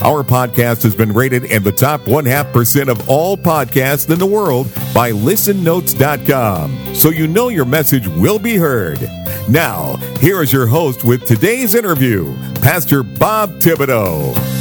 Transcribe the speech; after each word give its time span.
Our 0.00 0.22
podcast 0.22 0.84
has 0.84 0.94
been 0.94 1.12
rated 1.12 1.44
in 1.44 1.64
the 1.64 1.72
top 1.72 2.06
one 2.06 2.24
half 2.24 2.52
percent 2.52 2.88
of 2.88 3.08
all 3.08 3.36
podcasts 3.36 4.10
in 4.10 4.18
the 4.18 4.26
world 4.26 4.72
by 4.94 5.10
listennotes.com. 5.10 6.94
So 6.94 7.10
you 7.10 7.26
know 7.26 7.48
your 7.48 7.64
message 7.64 8.06
will 8.06 8.38
be 8.38 8.56
heard. 8.56 9.00
Now, 9.48 9.96
here 10.20 10.40
is 10.42 10.52
your 10.52 10.66
host 10.66 11.02
with 11.04 11.24
today's 11.24 11.74
interview, 11.74 12.36
Pastor 12.60 13.02
Bob 13.02 13.50
Thibodeau. 13.60 14.57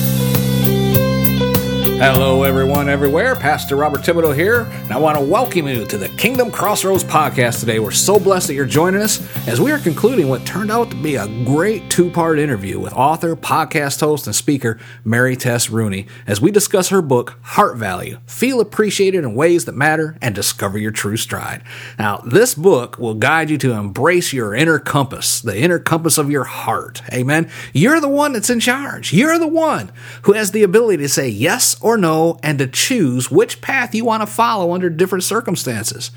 Hello, 2.00 2.44
everyone, 2.44 2.90
everywhere. 2.90 3.36
Pastor 3.36 3.76
Robert 3.76 4.02
Thibodeau 4.02 4.36
here, 4.36 4.68
and 4.72 4.92
I 4.92 5.00
want 5.00 5.18
to 5.18 5.24
welcome 5.24 5.68
you 5.68 5.84
to 5.84 5.98
the 5.98 6.10
Kingdom 6.10 6.52
Crossroads 6.52 7.04
podcast 7.04 7.60
today. 7.62 7.80
We're 7.80 7.90
so 7.90 8.20
blessed 8.20 8.48
that 8.48 8.54
you're 8.54 8.68
joining 8.68 9.02
us 9.02 9.20
as 9.48 9.60
we 9.60 9.72
are 9.72 9.80
concluding 9.80 10.30
what 10.30 10.46
turned 10.46 10.70
out 10.70 10.92
to 10.92 10.96
be 10.96 11.16
a 11.16 11.26
great 11.44 11.90
two 11.90 12.12
part 12.12 12.38
interview 12.38 12.80
with 12.80 12.94
author, 12.94 13.36
podcast 13.36 14.00
host, 14.02 14.28
and 14.28 14.36
speaker 14.36 14.80
Mary 15.04 15.36
Tess 15.36 15.72
Rooney 15.72 16.06
as 16.28 16.40
we 16.40 16.52
discuss 16.52 16.90
her 16.90 17.02
book, 17.02 17.40
Heart 17.42 17.78
Value 17.78 18.20
Feel 18.28 18.62
Appreciated 18.62 19.24
in 19.24 19.34
Ways 19.34 19.66
That 19.66 19.74
Matter 19.76 20.20
and 20.22 20.36
Discover 20.36 20.78
Your 20.78 20.92
True 20.92 21.18
Stride. 21.18 21.64
Now, 21.98 22.18
this 22.18 22.54
book 22.54 23.00
will 23.00 23.16
guide 23.16 23.50
you 23.50 23.58
to 23.58 23.72
embrace 23.72 24.32
your 24.32 24.54
inner 24.54 24.78
compass, 24.78 25.42
the 25.42 25.58
inner 25.58 25.80
compass 25.80 26.20
of 26.20 26.30
your 26.30 26.44
heart. 26.44 27.02
Amen. 27.12 27.50
You're 27.74 28.00
the 28.00 28.08
one 28.08 28.34
that's 28.34 28.52
in 28.52 28.60
charge, 28.60 29.14
you're 29.14 29.40
the 29.40 29.48
one 29.48 29.92
who 30.22 30.34
has 30.34 30.52
the 30.52 30.62
ability 30.62 30.98
to 31.02 31.10
say 31.10 31.28
yes 31.28 31.76
or 31.88 31.98
no 31.98 32.38
and 32.44 32.60
to 32.60 32.68
choose 32.68 33.32
which 33.32 33.62
path 33.62 33.96
you 33.96 34.04
want 34.04 34.22
to 34.22 34.28
follow 34.28 34.74
under 34.74 34.90
different 34.90 35.24
circumstances. 35.24 36.12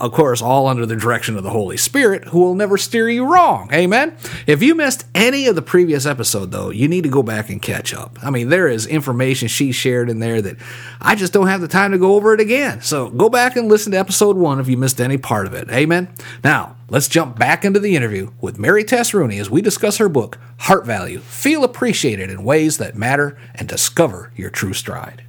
Of 0.00 0.10
course, 0.10 0.42
all 0.42 0.66
under 0.66 0.86
the 0.86 0.96
direction 0.96 1.36
of 1.36 1.44
the 1.44 1.50
Holy 1.50 1.76
Spirit, 1.76 2.24
who 2.24 2.40
will 2.40 2.56
never 2.56 2.76
steer 2.76 3.08
you 3.08 3.32
wrong. 3.32 3.72
Amen. 3.72 4.16
If 4.44 4.60
you 4.60 4.74
missed 4.74 5.06
any 5.14 5.46
of 5.46 5.54
the 5.54 5.62
previous 5.62 6.04
episode, 6.04 6.50
though, 6.50 6.70
you 6.70 6.88
need 6.88 7.04
to 7.04 7.08
go 7.08 7.22
back 7.22 7.48
and 7.48 7.62
catch 7.62 7.94
up. 7.94 8.18
I 8.20 8.30
mean, 8.30 8.48
there 8.48 8.66
is 8.66 8.86
information 8.86 9.46
she 9.46 9.70
shared 9.70 10.10
in 10.10 10.18
there 10.18 10.42
that 10.42 10.56
I 11.00 11.14
just 11.14 11.32
don't 11.32 11.46
have 11.46 11.60
the 11.60 11.68
time 11.68 11.92
to 11.92 11.98
go 11.98 12.16
over 12.16 12.34
it 12.34 12.40
again. 12.40 12.80
So 12.80 13.08
go 13.08 13.28
back 13.28 13.54
and 13.54 13.68
listen 13.68 13.92
to 13.92 13.98
episode 13.98 14.36
one 14.36 14.58
if 14.58 14.66
you 14.66 14.76
missed 14.76 15.00
any 15.00 15.16
part 15.16 15.46
of 15.46 15.54
it. 15.54 15.70
Amen. 15.70 16.12
Now, 16.42 16.74
let's 16.94 17.08
jump 17.08 17.36
back 17.36 17.64
into 17.64 17.80
the 17.80 17.96
interview 17.96 18.30
with 18.40 18.56
Mary 18.56 18.84
Tess 18.84 19.12
Rooney 19.12 19.40
as 19.40 19.50
we 19.50 19.60
discuss 19.60 19.96
her 19.96 20.08
book, 20.08 20.38
Heart 20.60 20.86
Value 20.86 21.18
Feel 21.18 21.64
Appreciated 21.64 22.30
in 22.30 22.44
Ways 22.44 22.78
That 22.78 22.94
Matter 22.94 23.36
and 23.56 23.68
Discover 23.68 24.32
Your 24.36 24.48
True 24.48 24.72
Stride. 24.72 25.24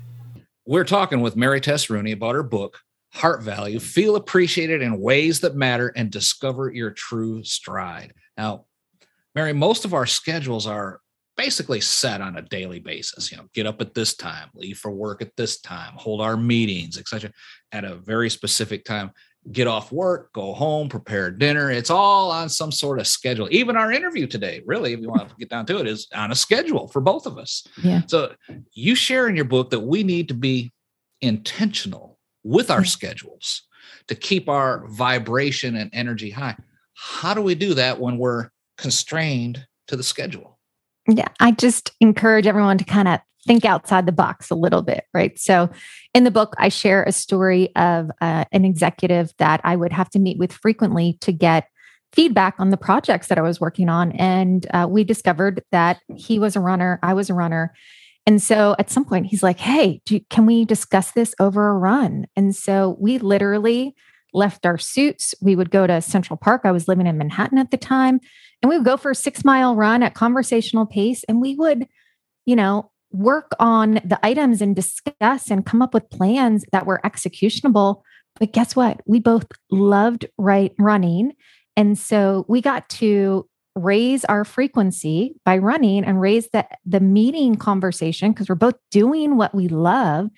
We're 0.67 0.83
talking 0.83 1.21
with 1.21 1.35
Mary 1.35 1.59
Tess 1.59 1.89
Rooney 1.89 2.11
about 2.11 2.35
her 2.35 2.43
book, 2.43 2.81
heart 3.13 3.41
value, 3.41 3.79
feel 3.79 4.15
appreciated 4.15 4.83
in 4.83 5.01
ways 5.01 5.39
that 5.39 5.55
matter, 5.55 5.91
and 5.95 6.11
discover 6.11 6.71
your 6.71 6.91
true 6.91 7.43
stride. 7.43 8.13
Now, 8.37 8.65
Mary, 9.33 9.51
most 9.51 9.85
of 9.85 9.95
our 9.95 10.05
schedules 10.05 10.67
are 10.67 11.01
basically 11.35 11.81
set 11.81 12.21
on 12.21 12.37
a 12.37 12.43
daily 12.43 12.79
basis. 12.79 13.31
You 13.31 13.37
know, 13.37 13.45
get 13.55 13.65
up 13.65 13.81
at 13.81 13.95
this 13.95 14.15
time, 14.15 14.49
leave 14.53 14.77
for 14.77 14.91
work 14.91 15.23
at 15.23 15.35
this 15.35 15.61
time, 15.61 15.93
hold 15.95 16.21
our 16.21 16.37
meetings, 16.37 16.99
etc., 16.99 17.31
at 17.71 17.85
a 17.85 17.95
very 17.95 18.29
specific 18.29 18.85
time. 18.85 19.09
Get 19.51 19.67
off 19.67 19.91
work, 19.91 20.33
go 20.33 20.53
home, 20.53 20.89
prepare 20.89 21.29
dinner. 21.29 21.69
It's 21.69 21.91
all 21.91 22.31
on 22.31 22.49
some 22.49 22.71
sort 22.71 22.99
of 22.99 23.05
schedule. 23.05 23.47
Even 23.51 23.75
our 23.77 23.91
interview 23.91 24.25
today, 24.25 24.63
really, 24.65 24.93
if 24.93 24.99
you 24.99 25.09
want 25.09 25.29
to 25.29 25.35
get 25.35 25.49
down 25.49 25.67
to 25.67 25.77
it, 25.77 25.87
is 25.87 26.07
on 26.15 26.31
a 26.31 26.35
schedule 26.35 26.87
for 26.87 26.99
both 26.99 27.27
of 27.27 27.37
us. 27.37 27.65
Yeah. 27.83 28.01
So 28.07 28.33
you 28.73 28.95
share 28.95 29.27
in 29.27 29.35
your 29.35 29.45
book 29.45 29.69
that 29.69 29.81
we 29.81 30.03
need 30.03 30.27
to 30.29 30.33
be 30.33 30.73
intentional 31.21 32.17
with 32.43 32.71
our 32.71 32.85
schedules 32.85 33.63
to 34.07 34.15
keep 34.15 34.49
our 34.49 34.87
vibration 34.87 35.75
and 35.75 35.89
energy 35.93 36.29
high. 36.31 36.55
How 36.95 37.33
do 37.33 37.41
we 37.41 37.55
do 37.55 37.73
that 37.75 37.99
when 37.99 38.17
we're 38.17 38.49
constrained 38.77 39.65
to 39.87 39.95
the 39.95 40.03
schedule? 40.03 40.57
Yeah, 41.07 41.27
I 41.39 41.51
just 41.51 41.91
encourage 41.99 42.47
everyone 42.47 42.77
to 42.79 42.83
kind 42.83 43.07
of 43.07 43.19
think 43.45 43.63
outside 43.63 44.05
the 44.05 44.11
box 44.11 44.49
a 44.49 44.55
little 44.55 44.81
bit, 44.81 45.03
right? 45.13 45.37
So, 45.37 45.69
in 46.15 46.23
the 46.23 46.31
book, 46.31 46.55
I 46.57 46.69
share 46.69 47.03
a 47.03 47.11
story 47.11 47.75
of 47.75 48.09
uh, 48.21 48.45
an 48.53 48.63
executive 48.63 49.33
that 49.37 49.59
I 49.65 49.75
would 49.75 49.91
have 49.91 50.09
to 50.11 50.19
meet 50.19 50.39
with 50.39 50.53
frequently 50.53 51.17
to 51.19 51.33
get 51.33 51.67
feedback 52.13 52.55
on 52.57 52.69
the 52.69 52.77
projects 52.77 53.27
that 53.27 53.37
I 53.37 53.41
was 53.41 53.59
working 53.59 53.89
on. 53.89 54.13
And 54.13 54.65
uh, 54.73 54.87
we 54.89 55.03
discovered 55.03 55.61
that 55.73 55.99
he 56.15 56.39
was 56.39 56.55
a 56.55 56.61
runner, 56.61 56.99
I 57.03 57.13
was 57.13 57.29
a 57.29 57.33
runner. 57.33 57.73
And 58.25 58.41
so 58.41 58.77
at 58.79 58.89
some 58.89 59.03
point, 59.03 59.25
he's 59.25 59.43
like, 59.43 59.59
Hey, 59.59 60.01
do, 60.05 60.21
can 60.29 60.45
we 60.45 60.63
discuss 60.63 61.11
this 61.11 61.35
over 61.37 61.67
a 61.67 61.77
run? 61.77 62.27
And 62.37 62.55
so 62.55 62.95
we 62.97 63.17
literally 63.17 63.93
left 64.33 64.65
our 64.65 64.77
suits. 64.77 65.35
We 65.41 65.57
would 65.57 65.69
go 65.69 65.85
to 65.85 66.01
Central 66.01 66.37
Park. 66.37 66.61
I 66.63 66.71
was 66.71 66.87
living 66.87 67.07
in 67.07 67.17
Manhattan 67.17 67.57
at 67.57 67.71
the 67.71 67.77
time. 67.77 68.21
And 68.61 68.69
we 68.69 68.77
would 68.77 68.85
go 68.85 68.95
for 68.95 69.11
a 69.11 69.15
six 69.15 69.43
mile 69.43 69.75
run 69.75 70.01
at 70.01 70.13
conversational 70.13 70.85
pace. 70.85 71.25
And 71.25 71.41
we 71.41 71.55
would, 71.55 71.87
you 72.45 72.55
know, 72.55 72.89
work 73.15 73.51
on 73.59 73.95
the 74.05 74.19
items 74.23 74.61
and 74.61 74.75
discuss 74.75 75.49
and 75.49 75.65
come 75.65 75.81
up 75.81 75.93
with 75.93 76.09
plans 76.09 76.65
that 76.71 76.85
were 76.85 77.05
executionable. 77.05 78.03
But 78.39 78.51
guess 78.51 78.75
what? 78.75 79.01
We 79.05 79.19
both 79.19 79.45
loved 79.71 80.25
right 80.37 80.73
running. 80.77 81.33
And 81.77 81.97
so 81.97 82.45
we 82.47 82.61
got 82.61 82.87
to 82.89 83.47
raise 83.75 84.23
our 84.25 84.45
frequency 84.45 85.35
by 85.43 85.57
running 85.57 86.03
and 86.05 86.21
raise 86.21 86.49
the, 86.49 86.65
the 86.85 86.99
meeting 86.99 87.55
conversation 87.55 88.31
because 88.31 88.47
we're 88.47 88.55
both 88.55 88.75
doing 88.91 89.37
what 89.37 89.53
we 89.53 89.67
love. 89.67 90.29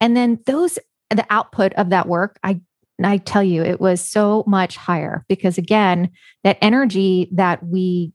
And 0.00 0.16
then 0.16 0.40
those, 0.46 0.78
the 1.10 1.26
output 1.30 1.72
of 1.74 1.90
that 1.90 2.08
work, 2.08 2.38
I 2.42 2.60
I 3.02 3.16
tell 3.18 3.42
you, 3.42 3.64
it 3.64 3.80
was 3.80 4.00
so 4.00 4.44
much 4.46 4.76
higher 4.76 5.24
because 5.28 5.58
again, 5.58 6.10
that 6.44 6.58
energy 6.60 7.28
that 7.32 7.64
we 7.66 8.12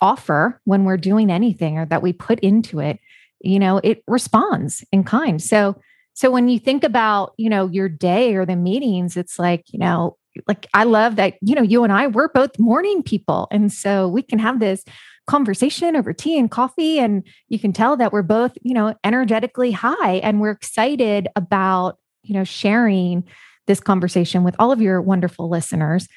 offer 0.00 0.60
when 0.64 0.84
we're 0.84 0.96
doing 0.96 1.30
anything 1.30 1.78
or 1.78 1.86
that 1.86 2.02
we 2.02 2.12
put 2.12 2.38
into 2.40 2.78
it, 2.78 3.00
you 3.42 3.58
know, 3.58 3.80
it 3.82 4.02
responds 4.06 4.84
in 4.92 5.04
kind. 5.04 5.42
So 5.42 5.76
so 6.14 6.30
when 6.30 6.48
you 6.48 6.58
think 6.58 6.84
about, 6.84 7.32
you 7.38 7.48
know, 7.48 7.68
your 7.68 7.88
day 7.88 8.34
or 8.34 8.44
the 8.44 8.56
meetings, 8.56 9.16
it's 9.16 9.38
like, 9.38 9.64
you 9.72 9.78
know, 9.78 10.16
like 10.46 10.66
I 10.74 10.84
love 10.84 11.16
that, 11.16 11.34
you 11.40 11.54
know, 11.54 11.62
you 11.62 11.84
and 11.84 11.92
I, 11.92 12.06
we're 12.06 12.28
both 12.28 12.58
morning 12.58 13.02
people. 13.02 13.48
And 13.50 13.72
so 13.72 14.08
we 14.08 14.22
can 14.22 14.38
have 14.38 14.60
this 14.60 14.84
conversation 15.26 15.96
over 15.96 16.12
tea 16.12 16.38
and 16.38 16.50
coffee. 16.50 16.98
And 16.98 17.26
you 17.48 17.58
can 17.58 17.72
tell 17.72 17.96
that 17.96 18.12
we're 18.12 18.22
both, 18.22 18.56
you 18.62 18.74
know, 18.74 18.94
energetically 19.04 19.70
high 19.70 20.16
and 20.16 20.40
we're 20.40 20.50
excited 20.50 21.28
about, 21.36 21.98
you 22.22 22.34
know, 22.34 22.44
sharing 22.44 23.24
this 23.66 23.80
conversation 23.80 24.42
with 24.42 24.56
all 24.58 24.72
of 24.72 24.80
your 24.80 25.00
wonderful 25.00 25.48
listeners. 25.48 26.08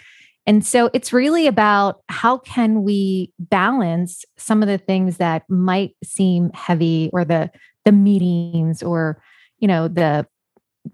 And 0.47 0.65
so 0.65 0.89
it's 0.93 1.11
really 1.11 1.47
about 1.47 2.01
how 2.07 2.37
can 2.37 2.83
we 2.83 3.31
balance 3.39 4.25
some 4.37 4.61
of 4.61 4.67
the 4.67 4.77
things 4.77 5.17
that 5.17 5.43
might 5.49 5.95
seem 6.03 6.51
heavy 6.53 7.09
or 7.13 7.25
the 7.25 7.51
the 7.83 7.91
meetings 7.91 8.83
or 8.83 9.21
you 9.59 9.67
know 9.67 9.87
the 9.87 10.27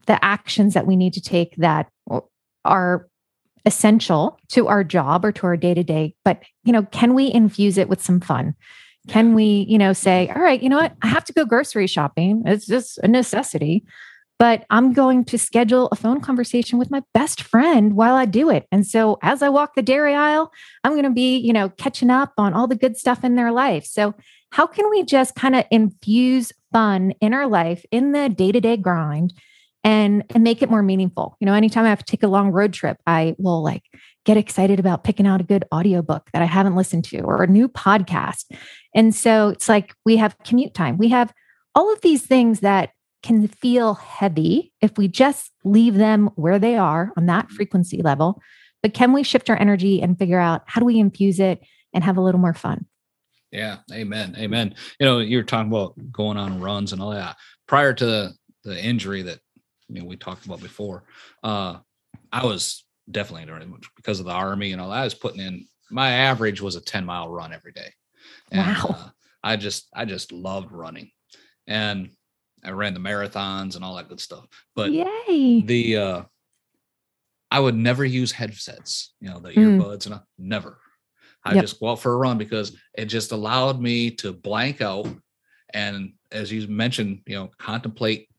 the 0.07 0.23
actions 0.23 0.73
that 0.73 0.87
we 0.87 0.95
need 0.95 1.13
to 1.13 1.21
take 1.21 1.55
that 1.57 1.89
are 2.63 3.07
essential 3.65 4.37
to 4.49 4.67
our 4.67 4.83
job 4.83 5.23
or 5.25 5.31
to 5.31 5.45
our 5.45 5.57
day 5.57 5.73
to 5.73 5.83
day 5.83 6.15
but 6.23 6.41
you 6.63 6.73
know 6.73 6.83
can 6.83 7.13
we 7.13 7.31
infuse 7.31 7.77
it 7.77 7.89
with 7.89 8.01
some 8.01 8.19
fun? 8.19 8.55
Can 9.07 9.33
we 9.33 9.65
you 9.67 9.77
know 9.77 9.93
say 9.93 10.29
all 10.33 10.41
right 10.41 10.61
you 10.61 10.69
know 10.69 10.77
what? 10.77 10.95
I 11.01 11.07
have 11.07 11.25
to 11.25 11.33
go 11.33 11.45
grocery 11.45 11.87
shopping. 11.87 12.43
It's 12.45 12.65
just 12.65 12.99
a 12.99 13.07
necessity 13.07 13.83
but 14.41 14.65
i'm 14.71 14.91
going 14.91 15.23
to 15.23 15.37
schedule 15.37 15.87
a 15.91 15.95
phone 15.95 16.19
conversation 16.19 16.79
with 16.79 16.89
my 16.89 17.03
best 17.13 17.43
friend 17.43 17.93
while 17.93 18.15
i 18.15 18.25
do 18.25 18.49
it 18.49 18.65
and 18.71 18.87
so 18.87 19.19
as 19.21 19.43
i 19.43 19.49
walk 19.49 19.75
the 19.75 19.81
dairy 19.83 20.15
aisle 20.15 20.51
i'm 20.83 20.93
going 20.93 21.03
to 21.03 21.11
be 21.11 21.37
you 21.37 21.53
know 21.53 21.69
catching 21.69 22.09
up 22.09 22.33
on 22.37 22.53
all 22.53 22.67
the 22.67 22.75
good 22.75 22.97
stuff 22.97 23.23
in 23.23 23.35
their 23.35 23.51
life 23.51 23.85
so 23.85 24.15
how 24.51 24.65
can 24.65 24.89
we 24.89 25.03
just 25.03 25.35
kind 25.35 25.55
of 25.55 25.63
infuse 25.69 26.51
fun 26.71 27.11
in 27.21 27.33
our 27.33 27.47
life 27.47 27.85
in 27.91 28.13
the 28.13 28.29
day-to-day 28.29 28.77
grind 28.77 29.33
and 29.83 30.23
and 30.29 30.43
make 30.43 30.61
it 30.61 30.69
more 30.69 30.83
meaningful. 30.83 31.35
You 31.39 31.45
know, 31.45 31.53
anytime 31.53 31.85
I 31.85 31.89
have 31.89 32.03
to 32.03 32.11
take 32.11 32.23
a 32.23 32.27
long 32.27 32.51
road 32.51 32.73
trip, 32.73 32.97
I 33.07 33.35
will 33.37 33.63
like 33.63 33.83
get 34.25 34.37
excited 34.37 34.79
about 34.79 35.03
picking 35.03 35.25
out 35.25 35.41
a 35.41 35.45
good 35.45 35.65
audiobook 35.73 36.29
that 36.33 36.41
I 36.41 36.45
haven't 36.45 36.75
listened 36.75 37.05
to 37.05 37.21
or 37.21 37.41
a 37.41 37.47
new 37.47 37.67
podcast. 37.67 38.45
And 38.93 39.13
so 39.15 39.49
it's 39.49 39.67
like 39.67 39.95
we 40.05 40.17
have 40.17 40.37
commute 40.43 40.73
time. 40.73 40.97
We 40.97 41.09
have 41.09 41.33
all 41.73 41.91
of 41.91 42.01
these 42.01 42.25
things 42.25 42.59
that 42.59 42.91
can 43.23 43.47
feel 43.47 43.95
heavy 43.95 44.73
if 44.81 44.97
we 44.97 45.07
just 45.07 45.51
leave 45.63 45.95
them 45.95 46.29
where 46.35 46.59
they 46.59 46.75
are 46.75 47.11
on 47.15 47.27
that 47.27 47.49
frequency 47.51 48.01
level. 48.01 48.41
But 48.81 48.93
can 48.93 49.13
we 49.13 49.23
shift 49.23 49.49
our 49.49 49.59
energy 49.59 50.01
and 50.01 50.17
figure 50.17 50.39
out 50.39 50.63
how 50.65 50.79
do 50.79 50.85
we 50.85 50.99
infuse 50.99 51.39
it 51.39 51.61
and 51.93 52.03
have 52.03 52.17
a 52.17 52.21
little 52.21 52.41
more 52.41 52.53
fun? 52.53 52.85
Yeah, 53.51 53.77
amen. 53.91 54.35
Amen. 54.37 54.75
You 54.99 55.05
know, 55.05 55.19
you're 55.19 55.43
talking 55.43 55.71
about 55.71 55.93
going 56.11 56.37
on 56.37 56.59
runs 56.61 56.93
and 56.93 57.01
all 57.01 57.11
that. 57.11 57.35
Prior 57.67 57.93
to 57.93 58.05
the, 58.05 58.33
the 58.63 58.83
injury 58.83 59.21
that 59.23 59.39
you 59.89 60.01
know 60.01 60.05
we 60.07 60.15
talked 60.15 60.45
about 60.45 60.61
before. 60.61 61.03
Uh, 61.43 61.77
I 62.31 62.45
was 62.45 62.85
definitely 63.09 63.67
because 63.97 64.19
of 64.19 64.25
the 64.25 64.31
army 64.31 64.71
and 64.71 64.81
all 64.81 64.89
that. 64.89 64.99
I 64.99 65.03
was 65.03 65.13
putting 65.13 65.41
in 65.41 65.67
my 65.91 66.11
average 66.11 66.61
was 66.61 66.75
a 66.77 66.81
10 66.81 67.05
mile 67.05 67.29
run 67.29 67.53
every 67.53 67.73
day. 67.73 67.91
And, 68.51 68.65
Wow. 68.65 68.85
uh, 68.89 69.09
I 69.43 69.57
just 69.57 69.87
I 69.93 70.05
just 70.05 70.31
loved 70.31 70.71
running. 70.71 71.11
And 71.67 72.11
I 72.63 72.71
ran 72.71 72.93
the 72.93 72.99
marathons 72.99 73.75
and 73.75 73.83
all 73.83 73.95
that 73.95 74.09
good 74.09 74.19
stuff. 74.19 74.45
But 74.75 74.91
Yay. 74.91 75.61
the 75.61 75.97
uh 75.97 76.23
I 77.49 77.59
would 77.59 77.75
never 77.75 78.05
use 78.05 78.31
headsets, 78.31 79.13
you 79.19 79.29
know, 79.29 79.39
the 79.39 79.49
Mm. 79.49 79.77
earbuds 79.77 80.05
and 80.05 80.15
I, 80.15 80.19
never. 80.37 80.79
I 81.43 81.55
Yep. 81.55 81.61
just 81.63 81.79
go 81.79 81.89
out 81.89 81.99
for 81.99 82.13
a 82.13 82.17
run 82.17 82.37
because 82.37 82.77
it 82.93 83.05
just 83.05 83.31
allowed 83.33 83.81
me 83.81 84.11
to 84.11 84.31
blank 84.31 84.81
out 84.81 85.07
and 85.73 86.13
as 86.31 86.51
you 86.51 86.67
mentioned, 86.67 87.23
you 87.25 87.35
know, 87.35 87.49
contemplate 87.57 88.29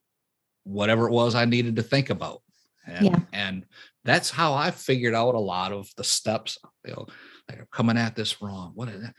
whatever 0.64 1.08
it 1.08 1.12
was 1.12 1.34
I 1.34 1.44
needed 1.44 1.76
to 1.76 1.82
think 1.82 2.08
about. 2.10 2.42
And, 2.86 3.06
Yeah. 3.06 3.20
and 3.32 3.66
that's 4.04 4.30
how 4.30 4.54
I 4.54 4.70
figured 4.70 5.14
out 5.14 5.34
a 5.34 5.38
lot 5.40 5.72
of 5.72 5.90
the 5.96 6.04
steps, 6.04 6.58
you 6.86 6.92
know, 6.92 7.06
like 7.48 7.58
I'm 7.60 7.66
coming 7.70 7.96
at 7.98 8.14
this 8.16 8.40
wrong. 8.40 8.72
What 8.74 8.88
is 8.88 9.02
that? 9.02 9.14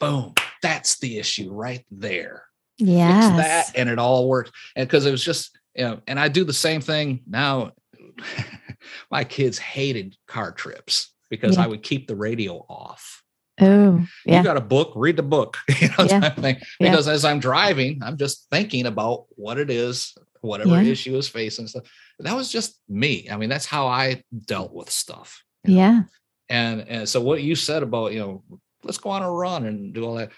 Boom. 0.00 0.34
That's 0.62 0.98
the 0.98 1.18
issue 1.18 1.52
right 1.52 1.84
there 1.90 2.47
Yes. 2.78 3.36
that 3.36 3.78
and 3.78 3.88
it 3.88 3.98
all 3.98 4.28
worked 4.28 4.52
and 4.76 4.86
because 4.88 5.04
it 5.06 5.10
was 5.10 5.22
just 5.24 5.56
you 5.74 5.84
know 5.84 6.00
and 6.06 6.18
i 6.18 6.28
do 6.28 6.44
the 6.44 6.52
same 6.52 6.80
thing 6.80 7.22
now 7.26 7.72
my 9.10 9.24
kids 9.24 9.58
hated 9.58 10.16
car 10.26 10.52
trips 10.52 11.12
because 11.30 11.56
Yeah. 11.56 11.64
i 11.64 11.66
would 11.66 11.82
keep 11.82 12.06
the 12.06 12.16
radio 12.16 12.64
off 12.68 13.22
Oh, 13.60 14.06
yeah. 14.24 14.38
you 14.38 14.44
got 14.44 14.56
a 14.56 14.60
book 14.60 14.92
read 14.94 15.16
the 15.16 15.22
book 15.24 15.56
you 15.80 15.88
know 15.88 16.04
Yeah. 16.04 16.30
thing. 16.30 16.56
Yeah. 16.78 16.90
because 16.90 17.08
as 17.08 17.24
i'm 17.24 17.40
driving 17.40 18.00
i'm 18.04 18.16
just 18.16 18.46
thinking 18.52 18.86
about 18.86 19.26
what 19.30 19.58
it 19.58 19.68
is 19.70 20.14
whatever 20.40 20.80
Yeah. 20.80 20.90
issue 20.92 21.16
is 21.16 21.28
facing 21.28 21.66
stuff 21.66 21.82
that 22.20 22.36
was 22.36 22.52
just 22.52 22.78
me 22.88 23.28
i 23.30 23.36
mean 23.36 23.48
that's 23.48 23.66
how 23.66 23.88
i 23.88 24.22
dealt 24.46 24.72
with 24.72 24.90
stuff 24.90 25.42
you 25.64 25.74
know? 25.74 25.80
Yeah. 25.80 26.02
and 26.48 26.80
and 26.88 27.08
so 27.08 27.20
what 27.20 27.42
you 27.42 27.56
said 27.56 27.82
about 27.82 28.12
you 28.12 28.20
know 28.20 28.44
let's 28.84 28.98
go 28.98 29.10
on 29.10 29.24
a 29.24 29.30
run 29.30 29.66
and 29.66 29.92
do 29.92 30.04
all 30.04 30.14
that 30.14 30.30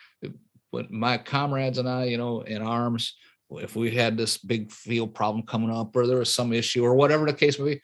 but 0.72 0.90
my 0.90 1.18
comrades 1.18 1.78
and 1.78 1.88
i 1.88 2.04
you 2.04 2.16
know 2.18 2.40
in 2.42 2.62
arms 2.62 3.14
if 3.52 3.74
we 3.74 3.90
had 3.90 4.16
this 4.16 4.38
big 4.38 4.70
field 4.70 5.14
problem 5.14 5.44
coming 5.44 5.70
up 5.70 5.94
or 5.96 6.06
there 6.06 6.18
was 6.18 6.32
some 6.32 6.52
issue 6.52 6.84
or 6.84 6.94
whatever 6.94 7.26
the 7.26 7.32
case 7.32 7.58
may 7.58 7.74
be 7.74 7.82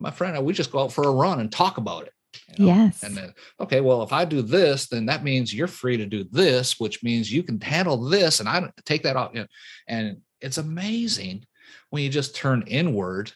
my 0.00 0.10
friend 0.10 0.44
we 0.44 0.52
just 0.52 0.72
go 0.72 0.80
out 0.80 0.92
for 0.92 1.04
a 1.04 1.10
run 1.12 1.40
and 1.40 1.52
talk 1.52 1.78
about 1.78 2.04
it 2.06 2.12
you 2.58 2.66
know? 2.66 2.74
Yes. 2.74 3.02
and 3.04 3.16
then 3.16 3.32
okay 3.60 3.80
well 3.80 4.02
if 4.02 4.12
i 4.12 4.24
do 4.24 4.42
this 4.42 4.88
then 4.88 5.06
that 5.06 5.22
means 5.22 5.54
you're 5.54 5.68
free 5.68 5.96
to 5.96 6.06
do 6.06 6.24
this 6.32 6.80
which 6.80 7.02
means 7.04 7.32
you 7.32 7.42
can 7.44 7.60
handle 7.60 7.96
this 7.96 8.40
and 8.40 8.48
i 8.48 8.58
don't 8.60 8.72
take 8.84 9.02
that 9.04 9.16
off. 9.16 9.30
you 9.34 9.40
know, 9.40 9.46
and 9.88 10.18
it's 10.40 10.58
amazing 10.58 11.44
when 11.90 12.02
you 12.02 12.08
just 12.10 12.34
turn 12.34 12.64
inward 12.66 13.30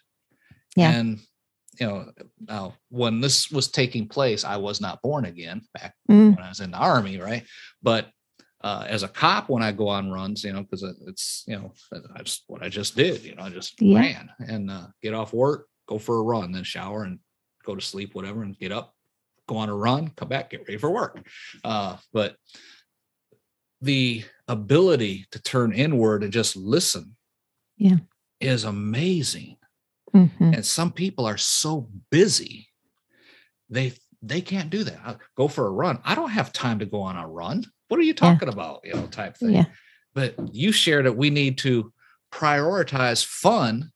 Yeah. 0.77 0.91
and 0.91 1.21
you 1.79 1.87
know 1.87 2.11
now 2.41 2.75
when 2.91 3.21
this 3.21 3.53
was 3.53 3.69
taking 3.69 4.09
place 4.09 4.43
i 4.45 4.56
was 4.56 4.81
not 4.81 5.00
born 5.00 5.25
again 5.27 5.62
back 5.75 5.95
Mm, 6.11 6.35
when 6.35 6.45
i 6.45 6.49
was 6.49 6.59
in 6.61 6.73
the 6.73 6.77
army 6.77 7.19
right 7.21 7.45
but 7.83 8.11
uh, 8.63 8.85
as 8.89 9.03
a 9.03 9.09
cop 9.09 9.49
when 9.49 9.63
i 9.63 9.71
go 9.73 9.89
on 9.89 10.11
runs 10.11 10.43
you 10.45 10.53
know 10.53 10.63
because 10.63 10.83
it's 11.07 11.45
you 11.47 11.57
know 11.57 11.73
that's 12.15 12.43
what 12.49 12.63
i 12.63 12.69
just 12.69 12.97
did 12.97 13.23
you 13.25 13.35
know 13.35 13.43
i 13.45 13.51
just 13.51 13.81
Yeah. 13.81 13.99
ran 13.99 14.31
and 14.41 14.71
uh, 14.71 14.87
get 15.03 15.15
off 15.15 15.33
work 15.33 15.67
go 15.89 15.99
for 15.99 16.17
a 16.19 16.23
run 16.23 16.53
then 16.53 16.65
shower 16.65 17.05
and 17.05 17.19
go 17.65 17.75
to 17.75 17.81
sleep 17.81 18.15
whatever 18.15 18.43
and 18.43 18.59
get 18.59 18.73
up 18.73 18.95
go 19.47 19.57
on 19.57 19.69
a 19.69 19.75
run 19.77 20.09
come 20.17 20.29
back 20.29 20.51
get 20.51 20.61
ready 20.67 20.77
for 20.79 20.91
work 20.91 21.25
uh, 21.65 21.97
but 22.13 22.37
the 23.81 24.25
ability 24.49 25.27
to 25.31 25.41
turn 25.43 25.73
inward 25.73 26.23
and 26.25 26.33
just 26.33 26.57
listen 26.57 27.17
Yeah. 27.77 27.99
is 28.41 28.65
amazing 28.65 29.57
mhm. 30.15 30.55
and 30.55 30.65
some 30.67 30.91
people 30.93 31.27
are 31.27 31.37
so 31.39 31.89
busy 32.11 32.69
they 33.71 33.93
they 34.23 34.41
can't 34.41 34.71
do 34.71 34.83
that 34.85 34.99
I- 35.05 35.17
go 35.37 35.47
for 35.49 35.67
a 35.67 35.71
run 35.71 36.01
i 36.05 36.15
don't 36.17 36.31
have 36.31 36.53
time 36.53 36.81
to 36.81 36.87
go 36.87 37.01
on 37.03 37.17
a 37.17 37.27
run 37.29 37.65
what 37.88 37.99
are 37.99 38.02
you 38.02 38.08
Yeah. 38.08 38.14
talking 38.14 38.49
about 38.49 38.81
you 38.85 38.94
know 38.94 39.06
type 39.08 39.37
thing 39.37 39.50
Yeah. 39.50 39.64
but 40.14 40.35
you 40.55 40.73
shared 40.73 41.06
that 41.06 41.17
we 41.17 41.31
need 41.31 41.58
to 41.58 41.93
prioritize 42.32 43.25
fun 43.25 43.90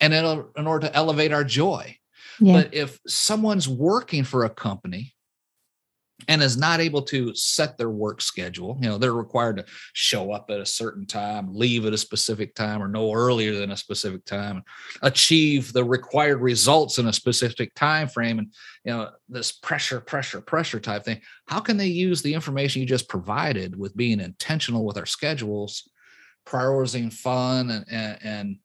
and 0.00 0.12
in, 0.14 0.44
in 0.56 0.66
order 0.66 0.88
to 0.88 0.94
elevate 0.96 1.32
our 1.32 1.44
joy 1.44 1.96
Yeah. 2.40 2.54
but 2.62 2.74
if 2.74 2.98
someone's 3.06 3.68
working 3.68 4.24
for 4.24 4.44
a 4.44 4.50
company 4.50 5.14
and 6.30 6.44
is 6.44 6.56
not 6.56 6.78
able 6.78 7.02
to 7.02 7.34
set 7.34 7.76
their 7.76 7.90
work 7.90 8.22
schedule, 8.22 8.78
you 8.80 8.88
know, 8.88 8.96
they're 8.96 9.12
required 9.12 9.56
to 9.56 9.64
show 9.94 10.30
up 10.30 10.48
at 10.48 10.60
a 10.60 10.64
certain 10.64 11.04
time, 11.04 11.52
leave 11.52 11.84
at 11.86 11.92
a 11.92 11.98
specific 11.98 12.54
time, 12.54 12.80
or 12.80 12.86
no 12.86 13.12
earlier 13.12 13.56
than 13.56 13.72
a 13.72 13.76
specific 13.76 14.24
time, 14.24 14.62
achieve 15.02 15.72
the 15.72 15.82
required 15.82 16.40
results 16.40 16.98
in 16.98 17.08
a 17.08 17.12
specific 17.12 17.74
time 17.74 18.06
frame, 18.06 18.38
and 18.38 18.54
you 18.84 18.92
know, 18.92 19.10
this 19.28 19.50
pressure, 19.50 19.98
pressure, 19.98 20.40
pressure 20.40 20.78
type 20.78 21.04
thing. 21.04 21.20
How 21.48 21.58
can 21.58 21.76
they 21.76 21.88
use 21.88 22.22
the 22.22 22.32
information 22.32 22.80
you 22.80 22.86
just 22.86 23.08
provided 23.08 23.76
with 23.76 23.96
being 23.96 24.20
intentional 24.20 24.84
with 24.84 24.98
our 24.98 25.06
schedules, 25.06 25.90
prioritizing 26.46 27.12
fun 27.12 27.70
and 27.70 27.84
and, 27.90 28.18
and 28.22 28.56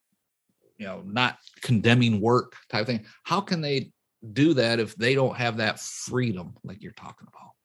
you 0.78 0.86
know, 0.86 1.02
not 1.04 1.38
condemning 1.62 2.20
work 2.20 2.54
type 2.68 2.86
thing. 2.86 3.06
How 3.24 3.40
can 3.40 3.60
they 3.60 3.90
do 4.32 4.54
that 4.54 4.78
if 4.78 4.94
they 4.96 5.14
don't 5.14 5.36
have 5.36 5.56
that 5.56 5.80
freedom 5.80 6.54
like 6.64 6.82
you're 6.82 6.92
talking 6.92 7.26
about? 7.26 7.55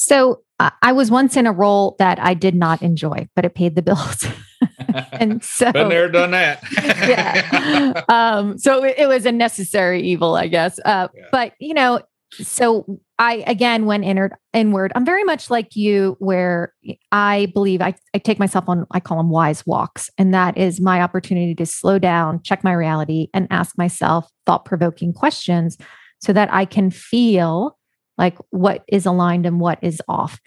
So 0.00 0.40
uh, 0.58 0.70
I 0.80 0.92
was 0.92 1.10
once 1.10 1.36
in 1.36 1.46
a 1.46 1.52
role 1.52 1.94
that 1.98 2.18
I 2.18 2.32
did 2.32 2.54
not 2.54 2.80
enjoy, 2.80 3.28
but 3.36 3.44
it 3.44 3.54
paid 3.54 3.74
the 3.74 3.82
bills. 3.82 4.26
and 5.12 5.44
so 5.44 5.70
Been 5.72 5.90
there, 5.90 6.08
done 6.08 6.30
that. 6.30 6.62
yeah. 6.72 8.02
Um, 8.08 8.56
so 8.56 8.82
it, 8.82 8.94
it 8.96 9.08
was 9.08 9.26
a 9.26 9.32
necessary 9.32 10.02
evil, 10.02 10.36
I 10.36 10.48
guess. 10.48 10.78
Uh, 10.86 11.08
Yeah. 11.14 11.26
But 11.30 11.52
you 11.60 11.74
know, 11.74 12.00
so 12.32 12.98
I 13.18 13.44
again 13.46 13.84
went 13.84 14.04
inward. 14.04 14.32
Inward. 14.54 14.92
I'm 14.94 15.04
very 15.04 15.24
much 15.24 15.50
like 15.50 15.76
you, 15.76 16.16
where 16.18 16.72
I 17.12 17.52
believe 17.52 17.82
I, 17.82 17.94
I 18.14 18.18
take 18.18 18.38
myself 18.38 18.70
on. 18.70 18.86
I 18.92 19.00
call 19.00 19.18
them 19.18 19.28
wise 19.28 19.66
walks, 19.66 20.08
and 20.16 20.32
that 20.32 20.56
is 20.56 20.80
my 20.80 21.02
opportunity 21.02 21.54
to 21.56 21.66
slow 21.66 21.98
down, 21.98 22.42
check 22.42 22.64
my 22.64 22.72
reality, 22.72 23.28
and 23.34 23.48
ask 23.50 23.76
myself 23.76 24.30
thought 24.46 24.64
provoking 24.64 25.12
questions, 25.12 25.76
so 26.22 26.32
that 26.32 26.50
I 26.50 26.64
can 26.64 26.90
feel 26.90 27.76
like 28.20 28.36
what 28.50 28.84
is 28.86 29.06
aligned 29.06 29.46
and 29.46 29.58
what 29.58 29.78
is 29.82 30.00
off. 30.06 30.38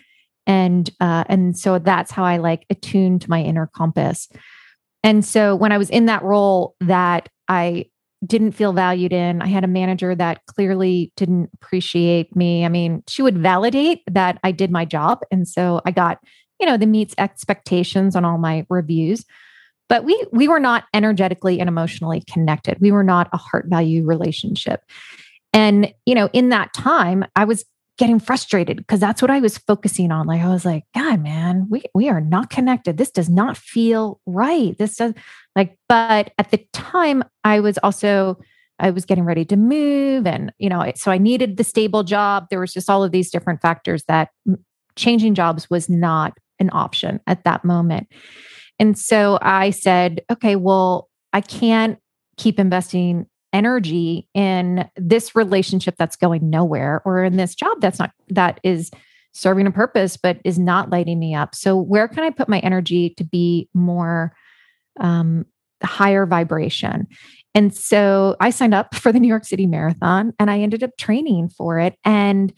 And 0.46 0.90
uh, 1.02 1.24
and 1.28 1.58
so 1.58 1.80
that's 1.80 2.12
how 2.12 2.24
I 2.24 2.38
like 2.38 2.66
attuned 2.70 3.22
to 3.24 3.30
my 3.30 3.42
inner 3.42 3.68
compass. 3.76 4.30
And 5.04 5.26
so 5.26 5.56
when 5.56 5.72
I 5.72 5.78
was 5.78 5.90
in 5.90 6.06
that 6.06 6.24
role 6.24 6.76
that 6.80 7.28
I 7.50 7.88
didn't 8.26 8.54
feel 8.54 8.72
valued 8.72 9.12
in, 9.12 9.42
I 9.42 9.48
had 9.48 9.64
a 9.64 9.68
manager 9.68 10.16
that 10.16 10.46
clearly 10.46 11.12
didn't 11.18 11.50
appreciate 11.56 12.36
me. 12.36 12.64
I 12.64 12.70
mean, 12.70 13.04
she 13.08 13.22
would 13.22 13.38
validate 13.38 14.02
that 14.10 14.40
I 14.44 14.52
did 14.52 14.72
my 14.72 14.86
job. 14.86 15.20
And 15.32 15.48
so 15.48 15.82
I 15.86 15.92
got, 15.92 16.20
you 16.60 16.68
know, 16.68 16.78
the 16.78 16.86
meets 16.86 17.16
expectations 17.18 18.16
on 18.16 18.24
all 18.24 18.38
my 18.38 18.66
reviews. 18.70 19.26
But 19.90 20.06
we 20.06 20.26
we 20.32 20.48
were 20.48 20.60
not 20.60 20.86
energetically 20.94 21.60
and 21.60 21.68
emotionally 21.68 22.24
connected. 22.32 22.78
We 22.80 22.92
were 22.92 23.04
not 23.04 23.30
a 23.34 23.38
heart 23.38 23.66
value 23.68 24.06
relationship. 24.06 24.82
And, 25.54 25.94
you 26.06 26.16
know, 26.16 26.30
in 26.34 26.50
that 26.50 26.74
time, 26.74 27.26
I 27.36 27.46
was 27.46 27.64
getting 27.98 28.20
frustrated 28.20 28.78
because 28.78 29.00
that's 29.00 29.22
what 29.22 29.32
I 29.32 29.40
was 29.40 29.58
focusing 29.58 30.12
on. 30.12 30.26
Like 30.26 30.42
I 30.42 30.50
was 30.50 30.66
like, 30.66 30.84
God, 30.96 31.22
man, 31.22 31.68
we 31.70 31.84
we 31.94 32.10
are 32.10 32.22
not 32.22 32.50
connected. 32.50 32.98
This 32.98 33.12
does 33.12 33.30
not 33.30 33.56
feel 33.56 34.20
right. 34.26 34.78
This 34.78 34.96
does 34.96 35.14
like, 35.56 35.78
but 35.88 36.32
at 36.38 36.52
the 36.52 36.66
time, 36.74 37.24
I 37.44 37.60
was 37.60 37.78
also 37.84 38.40
I 38.80 38.90
was 38.90 39.06
getting 39.06 39.26
ready 39.26 39.46
to 39.46 39.56
move, 39.56 40.26
and 40.26 40.52
you 40.58 40.70
know, 40.70 40.92
so 40.96 41.12
I 41.12 41.18
needed 41.20 41.58
the 41.58 41.64
stable 41.64 42.04
job. 42.04 42.48
There 42.50 42.60
was 42.60 42.74
just 42.74 42.90
all 42.90 43.04
of 43.04 43.12
these 43.12 43.30
different 43.30 43.62
factors 43.62 44.04
that 44.08 44.30
changing 44.96 45.36
jobs 45.36 45.70
was 45.70 45.90
not 45.90 46.34
an 46.60 46.70
option 46.74 47.20
at 47.28 47.44
that 47.44 47.64
moment. 47.64 48.08
And 48.80 48.98
so 48.98 49.38
I 49.42 49.70
said, 49.70 50.22
okay, 50.32 50.56
well, 50.56 51.10
I 51.32 51.42
can't 51.42 52.00
keep 52.38 52.60
investing 52.60 53.28
energy 53.54 54.28
in 54.34 54.90
this 54.98 55.36
relationship 55.36 55.96
that's 55.98 56.16
going 56.16 56.50
nowhere 56.50 57.02
or 57.06 57.24
in 57.24 57.38
this 57.38 57.56
job 57.56 57.80
that's 57.80 58.00
not 58.00 58.12
that 58.30 58.60
is 58.64 58.92
serving 59.34 59.68
a 59.68 59.72
purpose 59.72 60.18
but 60.18 60.40
is 60.44 60.60
not 60.60 60.90
lighting 60.90 61.20
me 61.20 61.34
up. 61.34 61.56
So 61.56 61.78
where 61.78 62.08
can 62.08 62.24
i 62.24 62.30
put 62.30 62.50
my 62.50 62.60
energy 62.60 63.12
to 63.12 63.24
be 63.24 63.70
more 63.74 64.34
um, 65.00 65.46
higher 65.84 66.26
vibration? 66.26 67.08
And 67.56 67.74
so 67.74 68.36
i 68.40 68.50
signed 68.50 68.74
up 68.74 68.96
for 68.96 69.12
the 69.12 69.20
new 69.20 69.28
york 69.28 69.46
city 69.46 69.68
marathon 69.68 70.34
and 70.40 70.50
i 70.50 70.60
ended 70.60 70.84
up 70.84 70.98
training 70.98 71.50
for 71.50 71.80
it. 71.80 71.96
And 72.04 72.52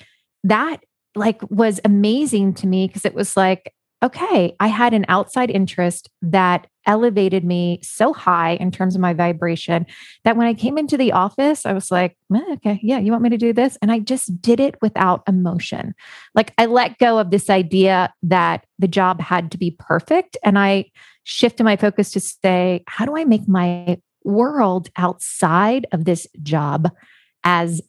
that 0.44 0.78
like 1.16 1.42
was 1.50 1.80
amazing 1.86 2.54
to 2.56 2.68
me 2.68 2.88
because 2.88 3.06
it 3.06 3.14
was 3.14 3.38
like 3.38 3.74
okay 4.04 4.56
i 4.60 4.68
had 4.68 4.94
an 4.94 5.06
outside 5.08 5.50
interest 5.50 6.10
that 6.22 6.68
elevated 6.86 7.44
me 7.44 7.80
so 7.82 8.14
high 8.14 8.52
in 8.56 8.72
terms 8.72 8.96
of 8.96 9.02
my 9.02 9.14
vibration 9.14 9.86
that 10.24 10.38
when 10.38 10.48
I 10.48 10.54
came 10.54 10.78
into 10.78 10.98
the 10.98 11.12
office, 11.12 11.66
I 11.66 11.74
was 11.74 11.92
like, 11.92 12.18
okay, 12.54 12.80
yeah, 12.84 13.00
you 13.00 13.12
want 13.12 13.24
me 13.24 13.30
to 13.30 13.38
do 13.38 13.54
this? 13.54 13.78
And 13.82 13.92
I 13.92 14.00
just 14.00 14.42
did 14.42 14.60
it 14.60 14.76
without 14.82 15.24
emotion. 15.28 15.94
Like 16.34 16.54
I 16.58 16.66
let 16.66 16.98
go 16.98 17.20
of 17.20 17.32
this 17.32 17.50
idea 17.50 18.14
that 18.24 18.66
the 18.80 18.88
job 18.88 19.22
had 19.22 19.52
to 19.52 19.58
be 19.58 19.76
perfect. 19.78 20.38
And 20.44 20.60
I 20.60 20.86
shifted 21.24 21.64
my 21.64 21.76
focus 21.76 22.12
to 22.12 22.20
say, 22.20 22.84
how 22.88 23.06
do 23.06 23.18
I 23.18 23.26
make 23.26 23.48
my 23.48 23.98
world 24.24 24.90
outside 24.98 25.86
of 25.92 26.06
this 26.06 26.28
job 26.42 26.92
as 27.44 27.82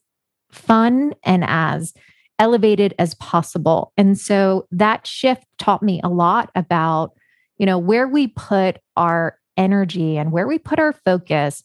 fun 0.51 1.15
and 1.25 1.45
as 1.47 1.95
elevated 2.39 2.95
as 2.99 3.15
possible. 3.15 3.93
And 3.97 4.19
so 4.19 4.67
that 4.71 5.07
shift 5.07 5.45
taught 5.59 5.83
me 5.83 6.01
a 6.05 6.09
lot 6.09 6.51
about, 6.55 7.16
you 7.59 7.67
know, 7.67 7.79
where 7.79 8.09
we 8.09 8.29
put 8.29 8.79
our 8.97 9.39
energy 9.57 10.19
and 10.19 10.33
where 10.33 10.47
we 10.47 10.59
put 10.59 10.79
our 10.79 10.93
focus. 10.93 11.65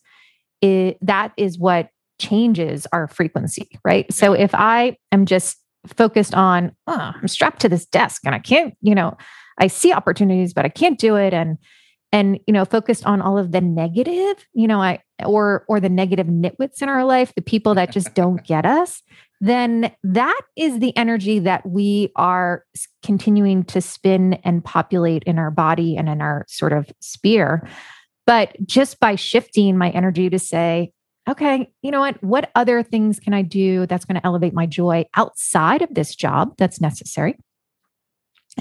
It, 0.61 0.97
that 1.01 1.33
is 1.37 1.57
what 1.57 1.89
changes 2.19 2.87
our 2.93 3.07
frequency, 3.07 3.67
right? 3.83 4.11
So 4.13 4.31
mm-hmm. 4.31 4.43
if 4.43 4.53
I 4.53 4.97
am 5.11 5.25
just 5.25 5.57
focused 5.87 6.35
on, 6.35 6.75
oh, 6.87 7.11
I'm 7.15 7.27
strapped 7.27 7.61
to 7.61 7.69
this 7.69 7.85
desk 7.85 8.21
and 8.25 8.35
I 8.35 8.39
can't, 8.39 8.75
you 8.81 8.93
know, 8.93 9.17
I 9.57 9.67
see 9.67 9.91
opportunities, 9.91 10.53
but 10.53 10.65
I 10.65 10.69
can't 10.69 10.99
do 10.99 11.15
it. 11.15 11.33
And 11.33 11.57
and 12.11 12.39
you 12.45 12.53
know 12.53 12.65
focused 12.65 13.05
on 13.05 13.21
all 13.21 13.37
of 13.37 13.51
the 13.51 13.61
negative 13.61 14.45
you 14.53 14.67
know 14.67 14.81
i 14.81 14.99
or 15.23 15.65
or 15.67 15.79
the 15.79 15.89
negative 15.89 16.27
nitwits 16.27 16.81
in 16.81 16.89
our 16.89 17.05
life 17.05 17.33
the 17.35 17.41
people 17.41 17.73
that 17.75 17.91
just 17.91 18.13
don't 18.13 18.43
get 18.45 18.65
us 18.65 19.01
then 19.41 19.91
that 20.03 20.41
is 20.55 20.79
the 20.79 20.95
energy 20.95 21.39
that 21.39 21.67
we 21.67 22.11
are 22.15 22.63
continuing 23.03 23.63
to 23.65 23.81
spin 23.81 24.35
and 24.45 24.63
populate 24.63 25.23
in 25.23 25.39
our 25.39 25.49
body 25.49 25.97
and 25.97 26.07
in 26.07 26.21
our 26.21 26.45
sort 26.47 26.71
of 26.71 26.89
sphere. 27.01 27.67
But 28.27 28.55
just 28.65 28.99
by 28.99 29.15
shifting 29.15 29.77
my 29.77 29.89
energy 29.89 30.29
to 30.29 30.39
say 30.39 30.93
okay 31.29 31.71
you 31.81 31.91
know 31.91 31.99
what? 31.99 32.23
What 32.23 32.51
other 32.55 32.81
things 32.83 33.19
can 33.19 33.33
i 33.33 33.41
do 33.41 33.85
that's 33.87 34.05
going 34.05 34.19
to 34.19 34.25
elevate 34.25 34.53
my 34.53 34.65
joy 34.65 35.05
outside 35.15 35.81
of 35.81 35.93
this 35.93 36.15
job 36.15 36.55
that's 36.57 36.79
necessary? 36.79 37.37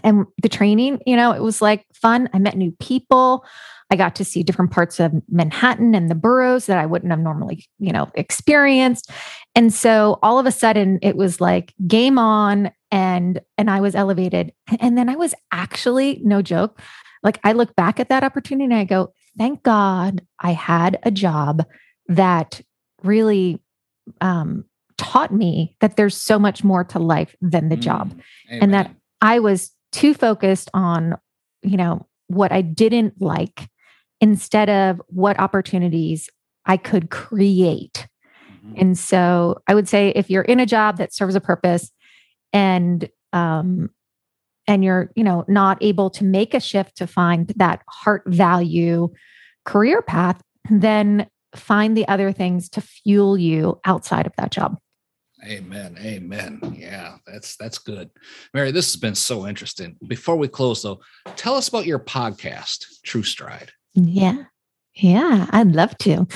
And 0.04 0.26
the 0.42 0.48
training, 0.48 1.00
you 1.06 1.16
know, 1.16 1.32
it 1.32 1.42
was 1.42 1.60
like 1.60 1.84
fun. 2.00 2.28
I 2.32 2.38
met 2.38 2.56
new 2.56 2.72
people. 2.72 3.44
I 3.90 3.96
got 3.96 4.14
to 4.16 4.24
see 4.24 4.42
different 4.42 4.70
parts 4.70 5.00
of 5.00 5.12
Manhattan 5.28 5.94
and 5.94 6.10
the 6.10 6.14
boroughs 6.14 6.66
that 6.66 6.78
I 6.78 6.86
wouldn't 6.86 7.10
have 7.10 7.20
normally, 7.20 7.66
you 7.78 7.92
know, 7.92 8.10
experienced. 8.14 9.10
And 9.54 9.72
so 9.74 10.18
all 10.22 10.38
of 10.38 10.46
a 10.46 10.52
sudden 10.52 10.98
it 11.02 11.16
was 11.16 11.40
like 11.40 11.74
game 11.86 12.18
on 12.18 12.70
and 12.90 13.40
and 13.58 13.70
I 13.70 13.80
was 13.80 13.94
elevated. 13.94 14.52
And 14.78 14.96
then 14.96 15.08
I 15.08 15.16
was 15.16 15.34
actually 15.50 16.20
no 16.24 16.40
joke. 16.40 16.80
Like 17.22 17.40
I 17.44 17.52
look 17.52 17.74
back 17.74 17.98
at 18.00 18.08
that 18.08 18.24
opportunity 18.24 18.64
and 18.64 18.74
I 18.74 18.84
go, 18.84 19.12
thank 19.36 19.62
God 19.62 20.24
I 20.38 20.52
had 20.52 20.98
a 21.02 21.10
job 21.10 21.66
that 22.06 22.60
really 23.02 23.60
um, 24.20 24.64
taught 24.98 25.32
me 25.32 25.76
that 25.80 25.96
there's 25.96 26.16
so 26.16 26.38
much 26.38 26.62
more 26.62 26.84
to 26.84 26.98
life 26.98 27.34
than 27.40 27.68
the 27.68 27.76
mm, 27.76 27.80
job. 27.80 28.20
Amen. 28.48 28.62
And 28.62 28.74
that 28.74 28.94
I 29.20 29.38
was 29.38 29.72
too 29.92 30.14
focused 30.14 30.70
on, 30.74 31.16
you 31.62 31.76
know, 31.76 32.06
what 32.28 32.52
I 32.52 32.62
didn't 32.62 33.20
like 33.20 33.68
instead 34.20 34.68
of 34.68 35.00
what 35.08 35.38
opportunities 35.38 36.28
I 36.66 36.76
could 36.76 37.10
create. 37.10 38.06
Mm-hmm. 38.64 38.74
And 38.76 38.98
so 38.98 39.60
I 39.66 39.74
would 39.74 39.88
say 39.88 40.10
if 40.10 40.30
you're 40.30 40.42
in 40.42 40.60
a 40.60 40.66
job 40.66 40.98
that 40.98 41.14
serves 41.14 41.34
a 41.34 41.40
purpose 41.40 41.90
and 42.52 43.08
um 43.32 43.90
and 44.66 44.84
you're, 44.84 45.10
you 45.16 45.24
know, 45.24 45.44
not 45.48 45.78
able 45.80 46.10
to 46.10 46.22
make 46.22 46.54
a 46.54 46.60
shift 46.60 46.96
to 46.98 47.06
find 47.06 47.48
that 47.56 47.82
heart 47.88 48.22
value 48.26 49.08
career 49.64 50.00
path, 50.00 50.40
then 50.70 51.28
find 51.56 51.96
the 51.96 52.06
other 52.06 52.30
things 52.30 52.68
to 52.68 52.80
fuel 52.80 53.36
you 53.36 53.80
outside 53.84 54.26
of 54.26 54.32
that 54.36 54.52
job. 54.52 54.78
Amen. 55.44 55.96
Amen. 56.00 56.76
Yeah, 56.78 57.16
that's 57.26 57.56
that's 57.56 57.78
good. 57.78 58.10
Mary, 58.54 58.70
this 58.70 58.92
has 58.92 59.00
been 59.00 59.14
so 59.14 59.46
interesting. 59.46 59.96
Before 60.06 60.36
we 60.36 60.48
close 60.48 60.82
though, 60.82 61.00
tell 61.36 61.54
us 61.54 61.68
about 61.68 61.86
your 61.86 61.98
podcast, 61.98 62.84
True 63.04 63.22
Stride. 63.22 63.70
Yeah. 63.94 64.44
Yeah, 64.94 65.46
I'd 65.50 65.72
love 65.72 65.96
to. 65.98 66.26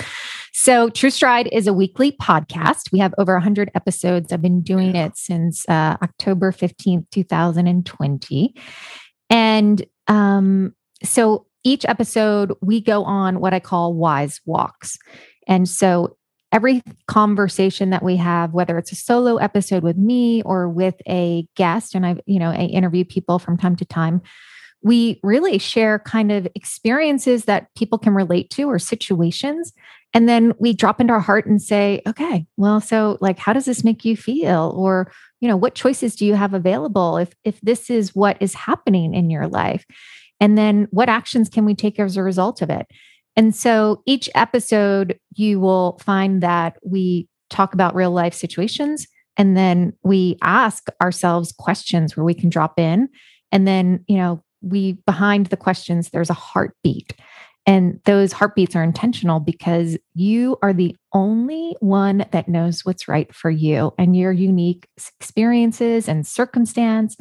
So, 0.52 0.88
True 0.88 1.10
Stride 1.10 1.48
is 1.52 1.66
a 1.66 1.74
weekly 1.74 2.12
podcast. 2.12 2.92
We 2.92 3.00
have 3.00 3.12
over 3.18 3.34
100 3.34 3.70
episodes. 3.74 4.32
I've 4.32 4.40
been 4.40 4.62
doing 4.62 4.94
it 4.94 5.16
since 5.16 5.68
uh, 5.68 5.96
October 6.00 6.52
15th, 6.52 7.10
2020. 7.10 8.54
And 9.28 9.84
um, 10.06 10.74
so, 11.02 11.46
each 11.64 11.84
episode, 11.84 12.52
we 12.62 12.80
go 12.80 13.04
on 13.04 13.40
what 13.40 13.52
I 13.52 13.60
call 13.60 13.94
wise 13.94 14.40
walks. 14.46 14.96
And 15.48 15.68
so, 15.68 16.16
every 16.54 16.82
conversation 17.08 17.90
that 17.90 18.02
we 18.02 18.16
have 18.16 18.54
whether 18.54 18.78
it's 18.78 18.92
a 18.92 18.96
solo 18.96 19.36
episode 19.36 19.82
with 19.82 19.98
me 19.98 20.40
or 20.42 20.68
with 20.68 20.94
a 21.06 21.46
guest 21.56 21.94
and 21.94 22.06
i 22.06 22.16
you 22.24 22.38
know 22.38 22.50
i 22.50 22.54
interview 22.54 23.04
people 23.04 23.38
from 23.38 23.58
time 23.58 23.76
to 23.76 23.84
time 23.84 24.22
we 24.84 25.18
really 25.22 25.56
share 25.58 25.98
kind 25.98 26.30
of 26.30 26.46
experiences 26.54 27.46
that 27.46 27.74
people 27.74 27.98
can 27.98 28.14
relate 28.14 28.50
to 28.50 28.64
or 28.64 28.78
situations. 28.78 29.72
And 30.12 30.28
then 30.28 30.52
we 30.60 30.74
drop 30.74 31.00
into 31.00 31.14
our 31.14 31.20
heart 31.20 31.46
and 31.46 31.60
say 31.60 32.02
okay 32.06 32.46
well 32.56 32.80
so 32.80 33.18
like 33.20 33.38
how 33.38 33.52
does 33.52 33.64
this 33.64 33.82
make 33.82 34.04
you 34.04 34.16
feel? 34.16 34.72
Or 34.76 35.10
you 35.40 35.48
know 35.48 35.56
what 35.56 35.74
choices 35.74 36.14
do 36.14 36.24
you 36.24 36.34
have 36.34 36.54
available 36.54 37.16
if 37.16 37.32
if 37.42 37.60
this 37.62 37.90
is 37.90 38.14
what 38.14 38.36
is 38.40 38.54
happening 38.54 39.14
in 39.14 39.30
your 39.30 39.48
life? 39.48 39.84
And 40.38 40.56
then 40.58 40.86
what 40.90 41.08
actions 41.08 41.48
can 41.48 41.64
we 41.64 41.74
take 41.74 41.98
as 41.98 42.16
a 42.16 42.22
result 42.22 42.60
of 42.60 42.70
it 42.70 42.86
and 43.36 43.54
so 43.54 44.02
each 44.06 44.30
episode, 44.34 45.18
you 45.34 45.60
will 45.60 45.98
find 46.02 46.42
that 46.42 46.76
we 46.84 47.28
talk 47.50 47.74
about 47.74 47.94
real 47.94 48.10
life 48.10 48.34
situations 48.34 49.06
and 49.36 49.56
then 49.56 49.92
we 50.02 50.36
ask 50.42 50.88
ourselves 51.02 51.52
questions 51.52 52.16
where 52.16 52.24
we 52.24 52.34
can 52.34 52.48
drop 52.48 52.78
in. 52.78 53.08
And 53.50 53.66
then, 53.66 54.04
you 54.06 54.16
know, 54.16 54.42
we 54.62 54.92
behind 55.06 55.46
the 55.46 55.56
questions, 55.56 56.10
there's 56.10 56.30
a 56.30 56.34
heartbeat. 56.34 57.14
And 57.66 58.00
those 58.04 58.32
heartbeats 58.32 58.76
are 58.76 58.82
intentional 58.82 59.40
because 59.40 59.96
you 60.14 60.58
are 60.62 60.74
the 60.74 60.94
only 61.12 61.76
one 61.80 62.26
that 62.30 62.48
knows 62.48 62.84
what's 62.84 63.08
right 63.08 63.34
for 63.34 63.50
you 63.50 63.92
and 63.98 64.14
your 64.16 64.32
unique 64.32 64.86
experiences 65.18 66.06
and 66.06 66.26
circumstance. 66.26 67.16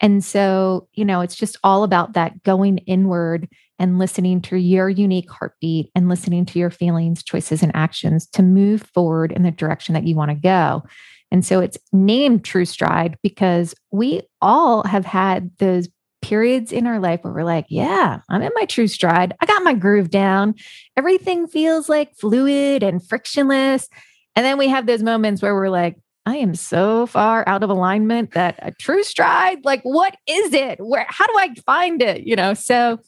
And 0.00 0.24
so, 0.24 0.88
you 0.94 1.04
know, 1.04 1.20
it's 1.20 1.34
just 1.34 1.56
all 1.64 1.82
about 1.82 2.12
that 2.12 2.42
going 2.44 2.78
inward 2.78 3.48
and 3.82 3.98
listening 3.98 4.40
to 4.40 4.56
your 4.56 4.88
unique 4.88 5.30
heartbeat 5.30 5.90
and 5.94 6.08
listening 6.08 6.46
to 6.46 6.58
your 6.58 6.70
feelings, 6.70 7.22
choices, 7.22 7.62
and 7.62 7.72
actions 7.74 8.26
to 8.28 8.42
move 8.42 8.82
forward 8.94 9.32
in 9.32 9.42
the 9.42 9.50
direction 9.50 9.92
that 9.92 10.04
you 10.04 10.14
want 10.14 10.30
to 10.30 10.36
go. 10.36 10.84
And 11.32 11.44
so 11.44 11.60
it's 11.60 11.76
named 11.92 12.44
True 12.44 12.64
Stride 12.64 13.18
because 13.22 13.74
we 13.90 14.22
all 14.40 14.84
have 14.84 15.04
had 15.04 15.50
those 15.58 15.88
periods 16.20 16.70
in 16.70 16.86
our 16.86 17.00
life 17.00 17.24
where 17.24 17.32
we're 17.32 17.42
like, 17.42 17.66
yeah, 17.68 18.20
I'm 18.30 18.42
in 18.42 18.52
my 18.54 18.64
true 18.66 18.86
stride. 18.86 19.34
I 19.40 19.46
got 19.46 19.64
my 19.64 19.74
groove 19.74 20.08
down. 20.08 20.54
Everything 20.96 21.48
feels 21.48 21.88
like 21.88 22.14
fluid 22.14 22.84
and 22.84 23.04
frictionless. 23.04 23.88
And 24.36 24.46
then 24.46 24.56
we 24.56 24.68
have 24.68 24.86
those 24.86 25.02
moments 25.02 25.42
where 25.42 25.54
we're 25.54 25.68
like, 25.68 25.96
I 26.24 26.36
am 26.36 26.54
so 26.54 27.06
far 27.06 27.42
out 27.48 27.64
of 27.64 27.70
alignment 27.70 28.34
that 28.34 28.56
a 28.62 28.70
true 28.70 29.02
stride, 29.02 29.64
like, 29.64 29.82
what 29.82 30.14
is 30.28 30.54
it? 30.54 30.78
Where, 30.78 31.04
how 31.08 31.26
do 31.26 31.32
I 31.36 31.52
find 31.66 32.00
it? 32.00 32.24
You 32.24 32.36
know, 32.36 32.54
so 32.54 33.00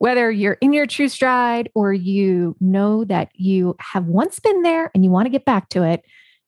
whether 0.00 0.30
you're 0.30 0.56
in 0.62 0.72
your 0.72 0.86
true 0.86 1.10
stride 1.10 1.70
or 1.74 1.92
you 1.92 2.56
know 2.58 3.04
that 3.04 3.28
you 3.34 3.76
have 3.80 4.06
once 4.06 4.40
been 4.40 4.62
there 4.62 4.90
and 4.94 5.04
you 5.04 5.10
want 5.10 5.26
to 5.26 5.30
get 5.30 5.44
back 5.44 5.68
to 5.68 5.82
it, 5.82 6.02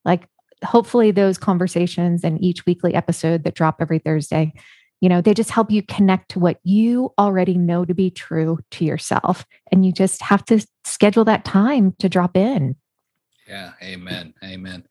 like 0.06 0.26
hopefully 0.64 1.10
those 1.10 1.36
conversations 1.36 2.24
and 2.24 2.42
each 2.42 2.64
weekly 2.64 2.94
episode 2.94 3.44
that 3.44 3.54
drop 3.54 3.76
every 3.78 3.98
Thursday, 3.98 4.54
you 5.02 5.08
know, 5.10 5.20
they 5.20 5.34
just 5.34 5.50
help 5.50 5.70
you 5.70 5.82
connect 5.82 6.30
to 6.30 6.38
what 6.38 6.60
you 6.64 7.12
already 7.18 7.58
know 7.58 7.84
to 7.84 7.92
be 7.92 8.10
true 8.10 8.58
to 8.70 8.86
yourself. 8.86 9.44
And 9.70 9.84
you 9.84 9.92
just 9.92 10.22
have 10.22 10.46
to 10.46 10.66
schedule 10.86 11.26
that 11.26 11.44
time 11.44 11.94
to 11.98 12.08
drop 12.08 12.38
in. 12.38 12.74
Yeah. 13.46 13.72
Amen. 13.82 14.32
Amen. 14.42 14.84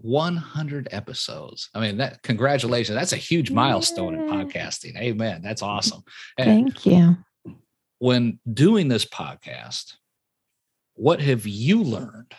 100 0.00 0.88
episodes. 0.92 1.68
I 1.74 1.80
mean, 1.80 1.98
that 1.98 2.22
congratulations. 2.22 2.96
That's 2.96 3.12
a 3.12 3.16
huge 3.16 3.50
milestone 3.50 4.14
in 4.14 4.20
podcasting. 4.30 4.96
Amen. 4.96 5.42
That's 5.42 5.60
awesome. 5.60 6.04
And 6.38 6.46
Thank 6.46 6.86
you 6.86 7.18
when 7.98 8.38
doing 8.52 8.88
this 8.88 9.04
podcast, 9.04 9.94
what 10.94 11.20
have 11.20 11.46
you 11.46 11.82
learned 11.82 12.34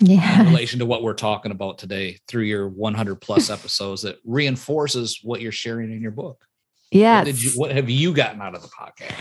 yeah. 0.00 0.40
in 0.40 0.46
relation 0.46 0.78
to 0.80 0.86
what 0.86 1.02
we're 1.02 1.14
talking 1.14 1.52
about 1.52 1.78
today 1.78 2.18
through 2.28 2.44
your 2.44 2.68
100 2.68 3.16
plus 3.16 3.50
episodes 3.50 4.02
that 4.02 4.18
reinforces 4.24 5.20
what 5.22 5.40
you're 5.40 5.52
sharing 5.52 5.92
in 5.92 6.00
your 6.00 6.10
book? 6.10 6.44
Yeah. 6.90 7.24
What, 7.24 7.42
you, 7.42 7.50
what 7.56 7.70
have 7.72 7.90
you 7.90 8.12
gotten 8.12 8.40
out 8.40 8.54
of 8.54 8.62
the 8.62 8.68
podcast? 8.68 9.14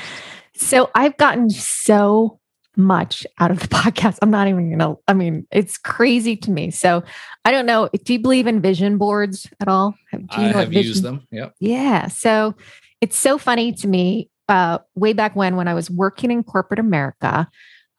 So 0.56 0.92
I've 0.94 1.18
gotten 1.18 1.50
so 1.50 2.39
much 2.75 3.25
out 3.39 3.51
of 3.51 3.60
the 3.60 3.68
podcast. 3.68 4.18
I'm 4.22 4.32
not 4.32 4.48
even 4.48 4.77
gonna, 4.77 4.96
I 5.08 5.13
mean, 5.13 5.48
it's 5.51 5.77
crazy 5.77 6.36
to 6.38 6.51
me. 6.51 6.72
So 6.72 7.03
I 7.46 7.51
don't 7.51 7.65
know. 7.65 7.89
Do 8.03 8.13
you 8.13 8.20
believe 8.20 8.48
in 8.48 8.62
vision 8.62 8.98
boards 8.98 9.48
at 9.60 9.68
all? 9.68 9.96
Do 10.12 10.20
you 10.20 10.27
I 10.48 10.51
have 10.51 10.70
vision? 10.70 10.84
used 10.84 11.03
them. 11.03 11.27
Yep. 11.32 11.56
Yeah. 11.60 12.08
So 12.08 12.56
it's 13.01 13.18
so 13.18 13.38
funny 13.38 13.74
to 13.74 13.88
me 13.88 14.30
uh, 14.50 14.79
way 14.95 15.13
back 15.13 15.35
when, 15.35 15.55
when 15.55 15.67
I 15.67 15.73
was 15.73 15.89
working 15.89 16.31
in 16.31 16.43
corporate 16.43 16.79
America, 16.79 17.47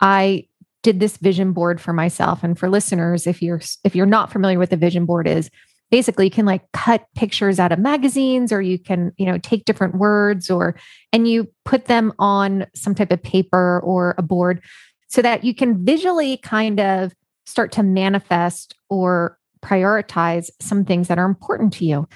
I 0.00 0.46
did 0.82 1.00
this 1.00 1.16
vision 1.16 1.52
board 1.52 1.80
for 1.80 1.92
myself. 1.92 2.44
And 2.44 2.58
for 2.58 2.68
listeners, 2.68 3.26
if 3.26 3.42
you're 3.42 3.60
if 3.84 3.96
you're 3.96 4.06
not 4.06 4.30
familiar 4.30 4.58
with 4.58 4.70
the 4.70 4.76
vision 4.76 5.06
board 5.06 5.26
is, 5.26 5.50
basically 5.90 6.26
you 6.26 6.30
can 6.30 6.46
like 6.46 6.70
cut 6.72 7.06
pictures 7.14 7.58
out 7.58 7.72
of 7.72 7.78
magazines 7.78 8.52
or 8.52 8.60
you 8.60 8.78
can 8.78 9.12
you 9.16 9.24
know 9.24 9.38
take 9.38 9.64
different 9.64 9.94
words 9.94 10.50
or 10.50 10.76
and 11.12 11.26
you 11.26 11.50
put 11.64 11.86
them 11.86 12.12
on 12.18 12.66
some 12.74 12.94
type 12.94 13.10
of 13.10 13.22
paper 13.22 13.80
or 13.84 14.14
a 14.18 14.22
board 14.22 14.62
so 15.08 15.22
that 15.22 15.44
you 15.44 15.54
can 15.54 15.84
visually 15.84 16.36
kind 16.38 16.80
of 16.80 17.14
start 17.46 17.72
to 17.72 17.82
manifest 17.82 18.74
or 18.90 19.38
prioritize 19.62 20.50
some 20.60 20.84
things 20.84 21.08
that 21.08 21.18
are 21.18 21.24
important 21.24 21.72
to 21.72 21.84
you. 21.84 22.08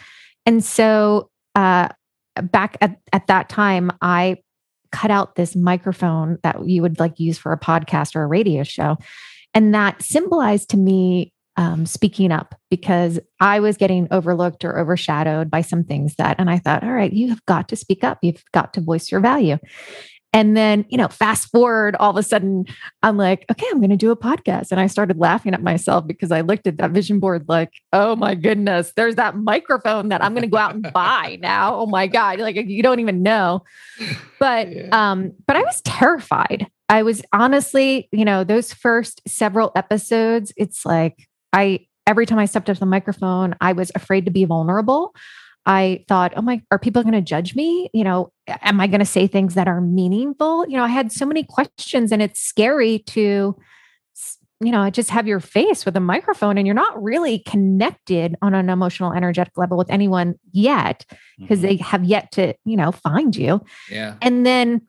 And 0.44 0.64
so, 0.64 1.30
uh, 1.54 1.88
back 2.42 2.76
at, 2.80 2.99
at 3.12 3.26
that 3.26 3.49
time, 3.49 3.90
I 4.00 4.38
cut 4.90 5.11
out 5.11 5.35
this 5.35 5.54
microphone 5.54 6.38
that 6.42 6.66
you 6.66 6.83
would 6.83 6.99
like 6.99 7.21
use 7.21 7.38
for 7.38 7.52
a 7.52 7.59
podcast 7.59 8.16
or 8.16 8.23
a 8.23 8.26
radio 8.26 8.62
show. 8.62 8.97
And 9.54 9.75
that 9.75 10.02
symbolized 10.02 10.71
to 10.71 10.76
me 10.76 11.33
um, 11.57 11.87
speaking 11.87 12.30
up 12.30 12.54
because 12.71 13.18
I 13.40 13.61
was 13.61 13.76
getting 13.76 14.07
overlooked 14.12 14.64
or 14.64 14.78
overshadowed 14.78 15.50
by 15.50 15.61
some 15.62 15.83
things 15.83 16.14
that, 16.14 16.37
and 16.38 16.49
I 16.49 16.59
thought, 16.59 16.85
all 16.85 16.92
right, 16.92 17.12
you 17.12 17.28
have 17.30 17.45
got 17.47 17.68
to 17.68 17.76
speak 17.76 18.04
up. 18.04 18.18
You've 18.23 18.45
got 18.52 18.73
to 18.75 18.80
voice 18.80 19.11
your 19.11 19.21
value. 19.21 19.59
And 20.38 20.57
then, 20.57 20.87
you 20.88 20.97
know, 20.97 21.09
fast 21.09 21.50
forward, 21.50 21.97
all 21.97 22.11
of 22.11 22.16
a 22.16 22.23
sudden, 22.23 22.64
I'm 23.02 23.16
like, 23.16 23.45
okay, 23.50 23.66
I'm 23.73 23.78
going 23.78 23.90
to 23.90 23.97
do 23.97 24.12
a 24.12 24.16
podcast. 24.16 24.71
And 24.71 24.78
I 24.78 24.87
started 24.87 25.18
laughing 25.18 25.52
at 25.52 25.64
myself 25.64 26.07
because 26.07 26.30
I 26.30 26.42
looked 26.42 26.68
at 26.68 26.78
that 26.78 26.92
vision 26.92 27.18
board 27.18 27.47
like, 27.49 27.73
oh 27.92 28.14
my 28.14 28.37
goodness, 28.37 28.92
there's 28.95 29.16
that 29.16 29.37
microphone 29.37 30.11
that 30.11 30.23
I'm 30.23 30.35
going 30.35 30.45
to 30.45 30.49
go 30.49 30.57
out 30.57 30.76
and 30.76 30.92
buy 30.95 31.40
now. 31.42 31.75
Oh 31.75 31.87
my 31.87 32.07
God. 32.07 32.38
Like, 32.38 32.54
you 32.54 32.85
don't 32.85 33.00
even 33.00 33.25
know. 33.25 33.64
But, 34.38 34.73
yeah. 34.73 34.90
um, 34.92 35.33
but 35.45 35.57
I 35.57 35.62
was 35.62 35.80
terrified. 35.80 36.68
I 36.88 37.02
was 37.02 37.21
honestly, 37.33 38.09
you 38.12 38.25
know, 38.25 38.45
those 38.45 38.73
first 38.73 39.21
several 39.26 39.73
episodes, 39.75 40.52
it's 40.57 40.87
like, 40.87 41.28
I, 41.52 41.88
every 42.07 42.26
time 42.26 42.38
I 42.38 42.45
stepped 42.45 42.71
up 42.71 42.76
to 42.76 42.80
the 42.80 42.87
microphone, 42.87 43.57
I 43.61 43.73
was 43.73 43.90
afraid 43.97 44.26
to 44.26 44.30
be 44.30 44.45
vulnerable. 44.45 45.16
I 45.68 46.02
thought, 46.08 46.32
oh 46.34 46.40
my, 46.40 46.62
are 46.70 46.78
people 46.78 47.02
going 47.02 47.12
to 47.12 47.20
judge 47.20 47.54
me? 47.54 47.90
You 47.92 48.02
know, 48.02 48.32
am 48.62 48.80
I 48.80 48.87
going 48.87 49.00
to 49.00 49.06
say 49.06 49.26
things 49.26 49.54
that 49.54 49.68
are 49.68 49.82
meaningful? 49.82 50.66
You 50.66 50.78
know, 50.78 50.82
I 50.82 50.88
had 50.88 51.12
so 51.12 51.26
many 51.26 51.44
questions 51.44 52.10
and 52.10 52.22
it's 52.22 52.40
scary 52.40 53.00
to, 53.00 53.54
you 54.60 54.72
know, 54.72 54.88
just 54.88 55.10
have 55.10 55.28
your 55.28 55.40
face 55.40 55.84
with 55.84 55.94
a 55.94 56.00
microphone 56.00 56.56
and 56.56 56.66
you're 56.66 56.75
not 56.75 57.00
really 57.00 57.40
connected 57.40 58.34
on 58.40 58.54
an 58.54 58.70
emotional, 58.70 59.12
energetic 59.12 59.58
level 59.58 59.76
with 59.76 59.90
anyone 59.90 60.37
yet 60.52 61.04
because 61.38 61.58
mm-hmm. 61.58 61.68
they 61.68 61.76
have 61.76 62.02
yet 62.02 62.32
to, 62.32 62.54
you 62.64 62.76
know, 62.76 62.90
find 62.90 63.37
you. 63.37 63.62
Yeah. 63.90 64.14
And 64.22 64.46
then, 64.46 64.87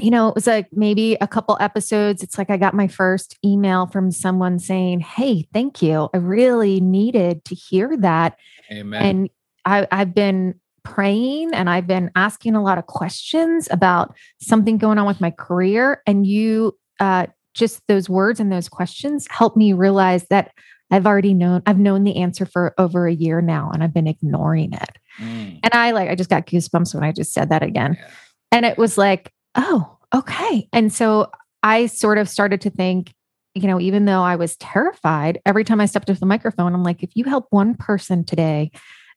you 0.00 0.10
know, 0.10 0.28
it 0.28 0.36
was 0.36 0.46
like 0.46 0.68
maybe 0.72 1.16
a 1.20 1.26
couple 1.26 1.56
episodes. 1.58 2.22
It's 2.22 2.38
like 2.38 2.48
I 2.48 2.58
got 2.58 2.74
my 2.74 2.86
first 2.86 3.36
email 3.44 3.88
from 3.88 4.12
someone 4.12 4.60
saying, 4.60 5.00
Hey, 5.00 5.48
thank 5.52 5.82
you. 5.82 6.08
I 6.14 6.18
really 6.18 6.80
needed 6.80 7.44
to 7.46 7.56
hear 7.56 7.96
that. 7.96 8.38
Amen. 8.70 9.02
And 9.02 9.30
I, 9.64 9.86
I've 9.90 10.14
been 10.14 10.60
praying 10.82 11.54
and 11.54 11.68
I've 11.68 11.86
been 11.86 12.10
asking 12.14 12.54
a 12.54 12.62
lot 12.62 12.78
of 12.78 12.86
questions 12.86 13.68
about 13.70 14.14
something 14.40 14.78
going 14.78 14.98
on 14.98 15.06
with 15.06 15.20
my 15.20 15.30
career. 15.30 16.02
And 16.06 16.26
you, 16.26 16.76
uh, 17.00 17.26
just 17.54 17.80
those 17.88 18.08
words 18.08 18.40
and 18.40 18.52
those 18.52 18.68
questions 18.68 19.26
helped 19.30 19.56
me 19.56 19.72
realize 19.72 20.26
that 20.28 20.52
I've 20.90 21.06
already 21.06 21.34
known, 21.34 21.62
I've 21.66 21.78
known 21.78 22.04
the 22.04 22.16
answer 22.16 22.44
for 22.44 22.74
over 22.78 23.06
a 23.06 23.14
year 23.14 23.40
now 23.40 23.70
and 23.72 23.82
I've 23.82 23.94
been 23.94 24.06
ignoring 24.06 24.72
it. 24.74 24.98
Mm. 25.18 25.60
And 25.62 25.72
I 25.72 25.92
like, 25.92 26.10
I 26.10 26.14
just 26.14 26.30
got 26.30 26.46
goosebumps 26.46 26.94
when 26.94 27.02
I 27.02 27.12
just 27.12 27.32
said 27.32 27.48
that 27.48 27.62
again. 27.62 27.96
Yeah. 27.98 28.08
And 28.52 28.66
it 28.66 28.76
was 28.76 28.98
like, 28.98 29.32
oh, 29.54 29.96
okay. 30.14 30.68
And 30.72 30.92
so 30.92 31.30
I 31.62 31.86
sort 31.86 32.18
of 32.18 32.28
started 32.28 32.60
to 32.62 32.70
think, 32.70 33.12
you 33.54 33.66
know, 33.66 33.80
even 33.80 34.04
though 34.04 34.22
I 34.22 34.36
was 34.36 34.56
terrified, 34.56 35.40
every 35.46 35.64
time 35.64 35.80
I 35.80 35.86
stepped 35.86 36.10
up 36.10 36.18
the 36.18 36.26
microphone, 36.26 36.74
I'm 36.74 36.82
like, 36.82 37.02
if 37.02 37.10
you 37.14 37.24
help 37.24 37.46
one 37.50 37.74
person 37.74 38.24
today, 38.24 38.70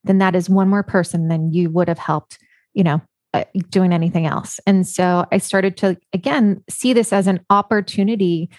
then 0.08 0.18
that 0.18 0.34
is 0.34 0.50
one 0.50 0.68
more 0.68 0.82
person 0.82 1.28
than 1.28 1.52
you 1.52 1.70
would 1.70 1.86
have 1.86 1.98
helped, 1.98 2.38
you 2.74 2.82
know, 2.82 3.00
uh, 3.34 3.44
doing 3.70 3.92
anything 3.92 4.26
else. 4.26 4.58
And 4.66 4.86
so 4.86 5.26
I 5.30 5.38
started 5.38 5.76
to, 5.76 5.96
again, 6.12 6.64
see 6.68 6.92
this 6.92 7.12
as 7.12 7.28
an 7.28 7.40
opportunity 7.50 8.50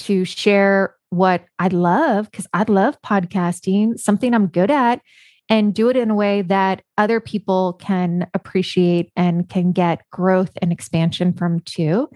to 0.00 0.24
share 0.26 0.94
what 1.10 1.44
I 1.58 1.68
love, 1.68 2.30
because 2.30 2.46
I 2.52 2.64
love 2.68 3.00
podcasting, 3.00 3.98
something 3.98 4.34
I'm 4.34 4.48
good 4.48 4.70
at, 4.70 5.00
and 5.48 5.72
do 5.72 5.88
it 5.88 5.96
in 5.96 6.10
a 6.10 6.14
way 6.14 6.42
that 6.42 6.82
other 6.98 7.20
people 7.20 7.72
can 7.74 8.28
appreciate 8.34 9.10
and 9.16 9.48
can 9.48 9.72
get 9.72 10.02
growth 10.12 10.50
and 10.60 10.70
expansion 10.70 11.32
from 11.32 11.60
too. 11.60 12.10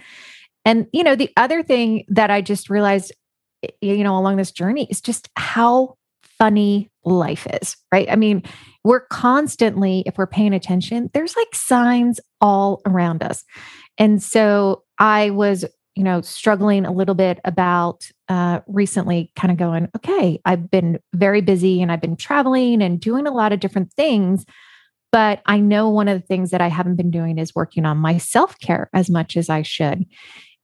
And, 0.65 0.87
you 0.93 1.03
know, 1.03 1.17
the 1.17 1.31
other 1.37 1.63
thing 1.63 2.05
that 2.09 2.31
I 2.31 2.43
just 2.43 2.69
realized, 2.69 3.13
you 3.81 4.05
know, 4.05 4.19
along 4.19 4.37
this 4.37 4.53
journey 4.53 4.87
is 4.91 5.01
just 5.01 5.29
how 5.35 5.97
funny 6.43 6.91
life 7.05 7.47
is, 7.63 7.77
right? 7.93 8.11
I 8.11 8.17
mean, 8.17 8.43
we're 8.83 9.07
constantly, 9.07 10.03
if 10.07 10.19
we're 10.19 10.27
paying 10.27 10.53
attention, 10.53 11.09
there's 11.15 11.37
like 11.37 11.55
signs 11.55 12.19
all 12.41 12.83
around 12.85 13.23
us. 13.23 13.45
And 13.97 14.21
so 14.21 14.83
I 14.99 15.31
was, 15.31 15.65
you 15.95 16.03
know, 16.03 16.21
struggling 16.21 16.85
a 16.85 16.91
little 16.91 17.15
bit 17.15 17.39
about 17.45 18.11
uh, 18.29 18.59
recently 18.67 19.31
kind 19.37 19.53
of 19.53 19.57
going, 19.57 19.89
okay, 19.95 20.41
I've 20.45 20.69
been 20.69 20.99
very 21.15 21.43
busy 21.43 21.81
and 21.81 21.93
I've 21.93 22.01
been 22.01 22.17
traveling 22.17 22.83
and 22.83 22.99
doing 22.99 23.29
a 23.29 23.33
lot 23.33 23.53
of 23.53 23.61
different 23.61 23.93
things. 23.93 24.45
But 25.13 25.43
I 25.47 25.61
know 25.61 25.91
one 25.91 26.09
of 26.09 26.21
the 26.21 26.27
things 26.27 26.51
that 26.51 26.61
I 26.61 26.67
haven't 26.69 26.97
been 26.97 27.13
doing 27.13 27.39
is 27.39 27.55
working 27.55 27.87
on 27.87 27.99
my 27.99 28.19
self 28.19 28.59
care 28.59 28.91
as 28.93 29.09
much 29.09 29.37
as 29.37 29.49
I 29.49 29.63
should. 29.63 30.07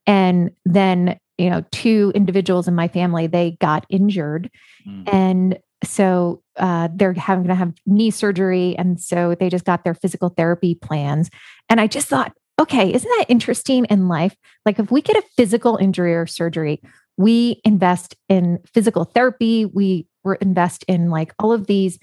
And 0.05 0.51
then, 0.65 1.17
you 1.37 1.49
know, 1.49 1.63
two 1.71 2.11
individuals 2.15 2.67
in 2.67 2.75
my 2.75 2.89
family, 2.89 3.27
they 3.27 3.51
got 3.61 3.85
injured. 3.89 4.51
Mm. 4.85 5.13
And 5.13 5.59
so 5.83 6.41
uh, 6.57 6.89
they're 6.93 7.13
having 7.13 7.47
to 7.47 7.55
have 7.55 7.73
knee 7.85 8.11
surgery 8.11 8.75
and 8.77 8.99
so 8.99 9.35
they 9.39 9.49
just 9.49 9.65
got 9.65 9.83
their 9.83 9.93
physical 9.93 10.29
therapy 10.29 10.75
plans. 10.75 11.29
And 11.69 11.79
i 11.79 11.87
just 11.87 12.07
thought 12.07 12.33
okay 12.59 12.93
isn't 12.93 13.11
that 13.17 13.25
interesting 13.29 13.85
in 13.85 14.07
life? 14.07 14.35
Like 14.65 14.79
if 14.79 14.91
we 14.91 15.01
get 15.01 15.17
a 15.17 15.23
physical 15.35 15.77
injury 15.77 16.15
or 16.15 16.27
surgery 16.27 16.81
we 17.17 17.61
invest 17.65 18.15
in 18.29 18.59
physical 18.73 19.03
therapy 19.03 19.65
we 19.65 20.07
invest 20.41 20.83
in 20.87 21.09
like 21.09 21.33
all 21.39 21.51
of 21.51 21.67
these 21.67 21.99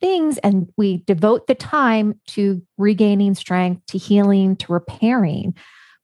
things 0.00 0.38
and 0.38 0.68
we 0.76 0.98
devote 1.06 1.46
the 1.46 1.54
time 1.54 2.20
to 2.26 2.62
regaining 2.76 3.34
strength 3.34 3.84
to 3.86 3.98
healing 3.98 4.56
to 4.56 4.72
repairing. 4.72 5.54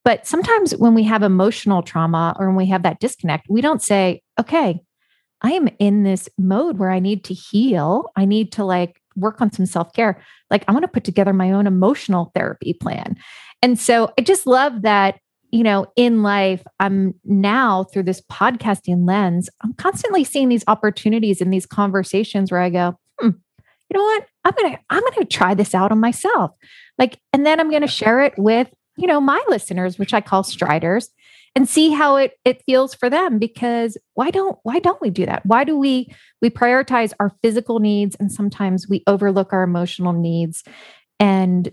But 0.05 0.27
sometimes 0.27 0.73
when 0.73 0.95
we 0.95 1.03
have 1.05 1.23
emotional 1.23 1.83
trauma 1.83 2.35
or 2.39 2.47
when 2.47 2.57
we 2.57 2.67
have 2.67 2.83
that 2.85 3.01
disconnect 3.01 3.47
we 3.49 3.61
don't 3.61 3.83
say 3.83 4.23
okay 4.39 4.81
I 5.43 5.53
am 5.53 5.69
in 5.79 6.03
this 6.03 6.29
mode 6.39 6.79
where 6.79 6.91
I 6.91 6.99
need 6.99 7.25
to 7.25 7.35
heal. 7.35 8.11
I 8.17 8.25
need 8.25 8.53
to 8.53 8.65
like 8.65 9.01
work 9.17 9.41
on 9.41 9.53
some 9.53 9.67
self 9.67 9.93
care. 9.93 10.23
Like, 10.51 10.65
I 10.69 10.73
want 10.73 10.85
to 10.85 10.89
put 10.89 11.05
together 11.05 11.33
my 11.33 11.51
own 11.53 11.67
emotional 11.67 12.31
therapy 12.35 12.75
plan. 12.75 13.17
And 13.63 13.79
so 13.79 14.13
I 14.19 14.23
just 14.23 14.47
love 14.47 14.83
that, 14.83 15.19
you 15.51 15.63
know, 15.63 15.87
in 15.97 16.23
life, 16.23 16.63
I'm 16.79 17.15
now 17.25 17.85
through 17.85 18.05
this 18.05 18.23
podcasting 18.23 19.07
lens, 19.07 19.51
I'm 19.63 19.75
constantly 19.75 20.25
seeing 20.25 20.49
these 20.49 20.65
opportunities 20.67 21.41
in 21.41 21.51
these 21.51 21.67
conversations 21.67 22.51
where 22.51 22.61
I 22.61 22.71
go, 22.71 22.97
hmm, 23.19 23.31
you 23.59 23.99
know 23.99 24.03
what? 24.03 24.27
I'm 24.45 24.55
going 24.57 24.73
to, 24.73 24.79
I'm 24.91 25.01
going 25.01 25.13
to 25.15 25.25
try 25.25 25.55
this 25.55 25.75
out 25.75 25.93
on 25.93 26.01
myself. 26.01 26.53
Like, 26.99 27.19
and 27.33 27.45
then 27.45 27.61
I'm 27.61 27.71
going 27.71 27.83
to 27.83 27.89
share 27.89 28.21
it 28.23 28.35
with, 28.39 28.69
you 28.97 29.07
know, 29.07 29.21
my 29.21 29.43
listeners, 29.49 29.99
which 29.99 30.15
I 30.15 30.21
call 30.21 30.43
striders 30.43 31.11
and 31.55 31.69
see 31.69 31.91
how 31.91 32.17
it 32.17 32.33
it 32.45 32.63
feels 32.65 32.95
for 32.95 33.11
them 33.11 33.39
because 33.39 33.97
why 34.15 34.31
don't 34.31 34.59
why 34.63 34.79
don't 34.79 35.01
we 35.01 35.11
do 35.11 35.27
that 35.27 35.45
why 35.45 35.65
do 35.65 35.77
we 35.77 36.13
we 36.41 36.51
prioritize 36.51 37.13
our 37.21 37.33
physical 37.43 37.79
needs 37.79 38.17
and 38.17 38.33
sometimes 38.33 38.89
we 38.89 39.03
overlook 39.07 39.53
our 39.53 39.63
emotional 39.63 40.13
needs 40.13 40.63
and 41.19 41.71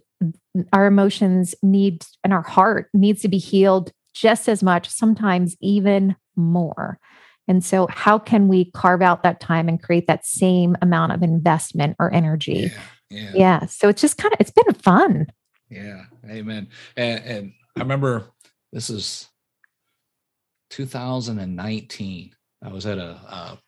our 0.73 0.87
emotions 0.87 1.53
need 1.61 2.05
and 2.23 2.33
our 2.33 2.41
heart 2.41 2.89
needs 2.93 3.21
to 3.21 3.27
be 3.27 3.37
healed 3.37 3.91
just 4.13 4.49
as 4.49 4.63
much 4.63 4.89
sometimes 4.89 5.55
even 5.61 6.15
more 6.35 6.99
and 7.47 7.63
so 7.63 7.87
how 7.87 8.19
can 8.19 8.47
we 8.47 8.71
carve 8.71 9.01
out 9.01 9.23
that 9.23 9.39
time 9.39 9.69
and 9.69 9.81
create 9.81 10.07
that 10.07 10.25
same 10.25 10.75
amount 10.81 11.11
of 11.11 11.21
investment 11.21 11.95
or 11.99 12.13
energy 12.13 12.71
yeah, 13.09 13.21
yeah. 13.21 13.31
yeah. 13.35 13.65
so 13.67 13.87
it's 13.89 14.01
just 14.01 14.17
kind 14.17 14.33
of 14.33 14.41
it's 14.41 14.51
been 14.51 14.73
fun 14.73 15.27
yeah 15.69 16.05
amen 16.29 16.67
and, 16.95 17.23
and 17.23 17.53
i 17.75 17.79
remember 17.79 18.25
this 18.73 18.89
is 18.89 19.29
2019. 20.69 22.31
I 22.63 22.69
was 22.69 22.85
at 22.85 22.97
a, 22.97 23.11
a 23.11 23.59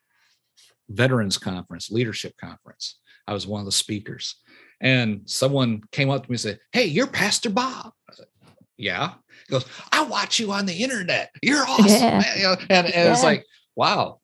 veterans 0.90 1.38
conference, 1.38 1.92
leadership 1.92 2.36
conference. 2.40 3.00
I 3.28 3.34
was 3.34 3.48
one 3.48 3.60
of 3.60 3.66
the 3.66 3.72
speakers. 3.72 4.36
And 4.82 5.22
someone 5.26 5.82
came 5.92 6.10
up 6.10 6.24
to 6.24 6.30
me 6.30 6.34
and 6.34 6.40
said, 6.40 6.60
Hey, 6.72 6.86
you're 6.86 7.08
Pastor 7.08 7.50
Bob. 7.50 7.92
I 8.10 8.14
said, 8.14 8.26
Yeah. 8.78 9.14
He 9.48 9.52
goes, 9.52 9.66
I 9.92 10.04
watch 10.04 10.40
you 10.40 10.52
on 10.52 10.66
the 10.66 10.74
internet. 10.74 11.32
You're 11.42 11.66
awesome. 11.68 11.88
Yeah. 11.90 12.56
And, 12.70 12.88
and 12.88 12.88
yeah. 12.88 13.12
it's 13.12 13.24
like, 13.24 13.46
wow, 13.76 14.19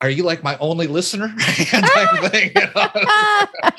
are 0.00 0.10
you 0.10 0.24
like 0.24 0.42
my 0.42 0.56
only 0.58 0.86
listener? 0.86 1.28
thing, 1.38 2.52
you 2.54 2.62
know? 2.74 2.88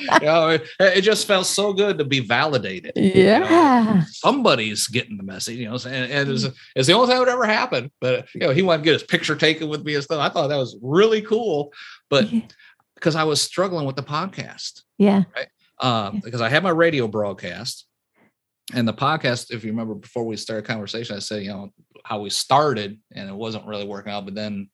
you 0.00 0.26
know, 0.26 0.48
it, 0.48 0.62
it, 0.80 1.00
just 1.02 1.26
felt 1.26 1.46
so 1.46 1.72
good 1.72 1.98
to 1.98 2.04
be 2.04 2.20
validated. 2.20 2.92
Yeah. 2.96 3.38
You 3.38 3.94
know? 3.94 4.02
Somebody's 4.10 4.88
getting 4.88 5.16
the 5.16 5.22
message, 5.22 5.56
you 5.56 5.68
know, 5.68 5.78
and, 5.86 6.12
and 6.12 6.30
it's, 6.30 6.44
it's, 6.74 6.88
the 6.88 6.92
only 6.92 7.08
time 7.08 7.18
it 7.18 7.20
would 7.20 7.28
ever 7.28 7.46
happen. 7.46 7.90
But, 8.00 8.26
you 8.34 8.40
know, 8.40 8.50
he 8.50 8.62
wanted 8.62 8.78
to 8.78 8.84
get 8.84 8.92
his 8.94 9.02
picture 9.04 9.36
taken 9.36 9.68
with 9.68 9.84
me 9.84 9.94
and 9.94 10.02
stuff. 10.02 10.20
I 10.20 10.28
thought 10.28 10.48
that 10.48 10.56
was 10.56 10.76
really 10.82 11.22
cool. 11.22 11.72
But 12.10 12.28
because 12.94 13.14
I 13.14 13.24
was 13.24 13.40
struggling 13.40 13.86
with 13.86 13.96
the 13.96 14.02
podcast. 14.02 14.82
Yeah. 14.98 15.22
Right? 15.36 15.48
Um, 15.80 16.20
because 16.24 16.40
I 16.40 16.48
had 16.48 16.64
my 16.64 16.70
radio 16.70 17.06
broadcast 17.06 17.86
and 18.74 18.86
the 18.86 18.92
podcast, 18.92 19.50
if 19.50 19.64
you 19.64 19.70
remember 19.70 19.94
before 19.94 20.24
we 20.24 20.36
started 20.36 20.66
conversation, 20.66 21.16
I 21.16 21.20
said, 21.20 21.42
you 21.42 21.48
know, 21.48 21.70
how 22.04 22.20
we 22.20 22.30
started 22.30 22.98
and 23.14 23.28
it 23.28 23.34
wasn't 23.34 23.66
really 23.66 23.86
working 23.86 24.12
out, 24.12 24.24
but 24.24 24.34
then, 24.34 24.68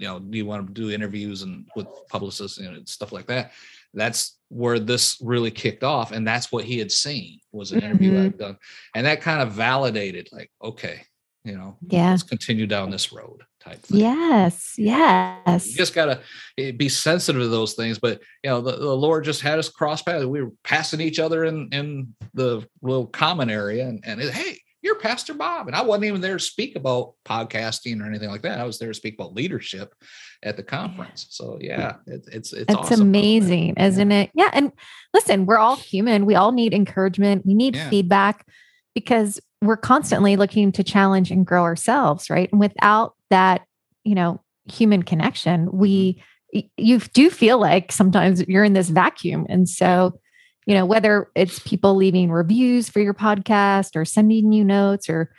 you 0.00 0.06
know, 0.06 0.18
do 0.18 0.38
you 0.38 0.46
want 0.46 0.66
to 0.66 0.72
do 0.72 0.90
interviews 0.90 1.42
and 1.42 1.68
with 1.76 1.86
publicists 2.08 2.58
and 2.58 2.88
stuff 2.88 3.12
like 3.12 3.26
that? 3.26 3.52
That's 3.92 4.38
where 4.48 4.78
this 4.78 5.18
really 5.20 5.50
kicked 5.50 5.84
off. 5.84 6.10
And 6.10 6.26
that's 6.26 6.50
what 6.50 6.64
he 6.64 6.78
had 6.78 6.90
seen 6.90 7.38
was 7.52 7.72
an 7.72 7.80
interview 7.80 8.12
mm-hmm. 8.12 8.26
I'd 8.26 8.38
done. 8.38 8.58
And 8.94 9.06
that 9.06 9.20
kind 9.20 9.42
of 9.42 9.52
validated 9.52 10.30
like, 10.32 10.50
okay, 10.62 11.02
you 11.44 11.56
know, 11.56 11.76
yeah, 11.86 12.10
let's 12.10 12.22
continue 12.22 12.66
down 12.66 12.90
this 12.90 13.12
road 13.12 13.42
type 13.60 13.82
thing. 13.82 14.00
Yes, 14.00 14.74
yes. 14.78 15.68
You 15.68 15.76
just 15.76 15.94
gotta 15.94 16.20
eh, 16.56 16.70
be 16.70 16.88
sensitive 16.88 17.42
to 17.42 17.48
those 17.48 17.74
things. 17.74 17.98
But 17.98 18.20
you 18.42 18.50
know, 18.50 18.60
the, 18.60 18.72
the 18.72 18.96
Lord 18.96 19.24
just 19.24 19.40
had 19.40 19.58
us 19.58 19.68
cross 19.68 20.02
paths. 20.02 20.24
We 20.24 20.42
were 20.42 20.52
passing 20.64 21.00
each 21.00 21.18
other 21.18 21.44
in 21.44 21.68
in 21.72 22.14
the 22.34 22.66
little 22.82 23.06
common 23.06 23.48
area, 23.48 23.86
and, 23.88 24.02
and 24.04 24.20
it, 24.20 24.32
hey, 24.32 24.60
you're 24.82 24.98
Pastor 24.98 25.34
Bob. 25.34 25.66
And 25.66 25.76
I 25.76 25.82
wasn't 25.82 26.06
even 26.06 26.20
there 26.20 26.38
to 26.38 26.44
speak 26.44 26.76
about 26.76 27.14
podcasting 27.24 28.00
or 28.02 28.06
anything 28.06 28.30
like 28.30 28.42
that. 28.42 28.58
I 28.58 28.64
was 28.64 28.78
there 28.78 28.88
to 28.88 28.94
speak 28.94 29.14
about 29.14 29.34
leadership 29.34 29.94
at 30.42 30.56
the 30.56 30.62
conference. 30.62 31.26
So 31.30 31.58
yeah, 31.60 31.96
it, 32.06 32.26
it's 32.32 32.52
it's 32.52 32.52
it's 32.52 32.74
awesome 32.74 33.02
amazing, 33.02 33.74
isn't 33.76 34.10
yeah. 34.10 34.20
it? 34.20 34.30
Yeah. 34.34 34.50
And 34.52 34.72
listen, 35.12 35.46
we're 35.46 35.58
all 35.58 35.76
human. 35.76 36.26
We 36.26 36.34
all 36.34 36.52
need 36.52 36.72
encouragement. 36.72 37.44
We 37.44 37.54
need 37.54 37.76
yeah. 37.76 37.90
feedback 37.90 38.46
because 38.94 39.38
we're 39.62 39.76
constantly 39.76 40.36
looking 40.36 40.72
to 40.72 40.82
challenge 40.82 41.30
and 41.30 41.46
grow 41.46 41.62
ourselves, 41.62 42.30
right? 42.30 42.50
And 42.50 42.60
without 42.60 43.14
that, 43.28 43.66
you 44.04 44.14
know, 44.14 44.40
human 44.64 45.02
connection, 45.02 45.70
we 45.72 46.22
mm-hmm. 46.54 46.66
you 46.76 46.98
do 46.98 47.30
feel 47.30 47.58
like 47.58 47.92
sometimes 47.92 48.46
you're 48.48 48.64
in 48.64 48.72
this 48.72 48.88
vacuum. 48.88 49.46
And 49.48 49.68
so, 49.68 50.18
you 50.70 50.76
know, 50.76 50.86
whether 50.86 51.28
it's 51.34 51.58
people 51.58 51.96
leaving 51.96 52.30
reviews 52.30 52.88
for 52.88 53.00
your 53.00 53.12
podcast 53.12 53.96
or 53.96 54.04
sending 54.04 54.52
you 54.52 54.62
notes 54.62 55.10
or 55.10 55.32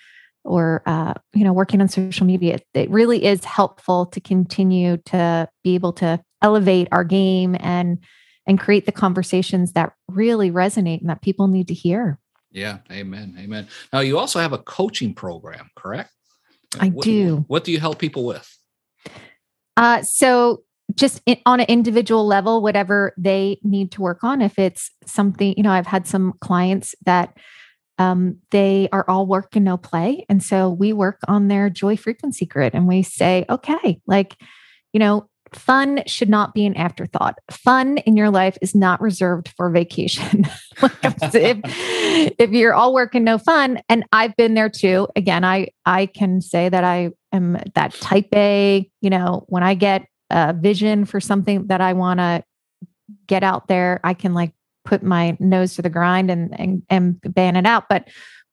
or 0.43 0.83
uh, 0.85 1.13
you 1.33 1.45
know, 1.45 1.53
working 1.53 1.79
on 1.79 1.87
social 1.87 2.25
media, 2.25 2.59
it 2.73 2.89
really 2.89 3.23
is 3.23 3.45
helpful 3.45 4.07
to 4.07 4.19
continue 4.19 4.97
to 5.05 5.47
be 5.63 5.73
able 5.75 5.93
to 5.93 6.21
elevate 6.41 6.89
our 6.91 7.05
game 7.05 7.55
and 7.61 8.03
and 8.45 8.59
create 8.59 8.85
the 8.85 8.91
conversations 8.91 9.71
that 9.71 9.93
really 10.09 10.51
resonate 10.51 10.99
and 10.99 11.09
that 11.09 11.21
people 11.21 11.47
need 11.47 11.69
to 11.69 11.73
hear. 11.73 12.19
Yeah, 12.51 12.79
amen. 12.91 13.37
Amen. 13.39 13.69
Now 13.93 14.01
you 14.01 14.19
also 14.19 14.39
have 14.39 14.51
a 14.51 14.57
coaching 14.57 15.13
program, 15.13 15.69
correct? 15.77 16.11
I 16.77 16.89
what, 16.89 17.05
do. 17.05 17.45
What 17.47 17.63
do 17.63 17.71
you 17.71 17.79
help 17.79 17.99
people 17.99 18.25
with? 18.25 18.53
Uh, 19.77 20.01
so 20.01 20.63
just 20.95 21.21
in, 21.25 21.37
on 21.45 21.59
an 21.59 21.65
individual 21.67 22.25
level, 22.25 22.61
whatever 22.61 23.13
they 23.17 23.59
need 23.63 23.91
to 23.93 24.01
work 24.01 24.23
on. 24.23 24.41
If 24.41 24.57
it's 24.59 24.91
something, 25.05 25.53
you 25.57 25.63
know, 25.63 25.71
I've 25.71 25.87
had 25.87 26.07
some 26.07 26.33
clients 26.41 26.95
that 27.05 27.37
um, 27.97 28.37
they 28.49 28.89
are 28.91 29.05
all 29.07 29.27
work 29.27 29.55
and 29.55 29.65
no 29.65 29.77
play. 29.77 30.25
And 30.27 30.41
so 30.41 30.69
we 30.69 30.93
work 30.93 31.19
on 31.27 31.47
their 31.47 31.69
joy 31.69 31.97
frequency 31.97 32.45
grid 32.45 32.73
and 32.73 32.87
we 32.87 33.03
say, 33.03 33.45
okay, 33.49 33.99
like, 34.07 34.35
you 34.91 34.99
know, 34.99 35.27
fun 35.53 36.01
should 36.07 36.29
not 36.29 36.53
be 36.53 36.65
an 36.65 36.75
afterthought. 36.75 37.37
Fun 37.49 37.97
in 37.99 38.15
your 38.15 38.29
life 38.29 38.57
is 38.61 38.73
not 38.73 39.01
reserved 39.01 39.49
for 39.55 39.69
vacation. 39.69 40.45
if, 40.81 42.33
if 42.39 42.49
you're 42.51 42.73
all 42.73 42.93
work 42.93 43.15
and 43.15 43.25
no 43.25 43.37
fun, 43.37 43.81
and 43.89 44.05
I've 44.11 44.35
been 44.35 44.53
there 44.53 44.69
too. 44.69 45.07
Again, 45.15 45.43
I 45.43 45.67
I 45.85 46.05
can 46.05 46.41
say 46.41 46.69
that 46.69 46.83
I 46.83 47.09
am 47.31 47.57
that 47.75 47.93
type 47.95 48.29
A. 48.33 48.89
You 49.01 49.09
know, 49.09 49.45
when 49.47 49.63
I 49.63 49.73
get 49.73 50.05
a 50.31 50.53
vision 50.53 51.05
for 51.05 51.19
something 51.19 51.67
that 51.67 51.81
I 51.81 51.93
want 51.93 52.19
to 52.19 52.43
get 53.27 53.43
out 53.43 53.67
there, 53.67 53.99
I 54.03 54.13
can 54.13 54.33
like 54.33 54.53
put 54.83 55.03
my 55.03 55.37
nose 55.39 55.75
to 55.75 55.81
the 55.81 55.89
grind 55.89 56.31
and 56.31 56.59
and, 56.59 56.83
and 56.89 57.19
ban 57.21 57.55
it 57.55 57.65
out. 57.65 57.85
But 57.89 58.07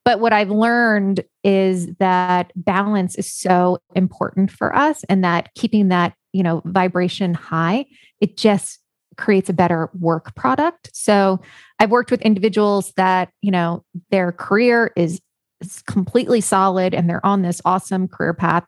but 0.04 0.20
what 0.20 0.32
I've 0.32 0.50
learned 0.50 1.22
is 1.44 1.94
that 1.96 2.52
balance 2.56 3.14
is 3.16 3.30
so 3.30 3.78
important 3.94 4.50
for 4.50 4.74
us 4.74 5.04
and 5.08 5.22
that 5.24 5.52
keeping 5.54 5.88
that 5.88 6.14
you 6.32 6.42
know 6.42 6.62
vibration 6.64 7.34
high 7.34 7.86
it 8.20 8.36
just 8.36 8.80
creates 9.16 9.50
a 9.50 9.52
better 9.52 9.90
work 9.98 10.34
product. 10.34 10.90
So 10.94 11.40
i've 11.80 11.90
worked 11.90 12.10
with 12.10 12.22
individuals 12.22 12.92
that 12.96 13.30
you 13.42 13.50
know 13.50 13.84
their 14.10 14.32
career 14.32 14.92
is, 14.96 15.20
is 15.60 15.82
completely 15.82 16.40
solid 16.40 16.94
and 16.94 17.08
they're 17.08 17.24
on 17.24 17.42
this 17.42 17.60
awesome 17.64 18.08
career 18.08 18.34
path. 18.34 18.64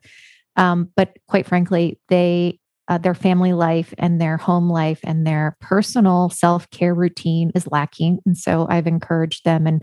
Um, 0.57 0.90
but 0.96 1.16
quite 1.29 1.46
frankly 1.46 1.99
they 2.09 2.59
uh, 2.90 2.98
their 2.98 3.14
family 3.14 3.55
life 3.55 3.94
and 3.96 4.20
their 4.20 4.37
home 4.37 4.68
life 4.68 5.00
and 5.05 5.26
their 5.26 5.57
personal 5.61 6.29
self-care 6.29 6.92
routine 6.92 7.50
is 7.55 7.66
lacking. 7.68 8.18
And 8.26 8.37
so 8.37 8.66
i've 8.68 8.87
encouraged 8.87 9.44
them 9.44 9.66
and 9.66 9.83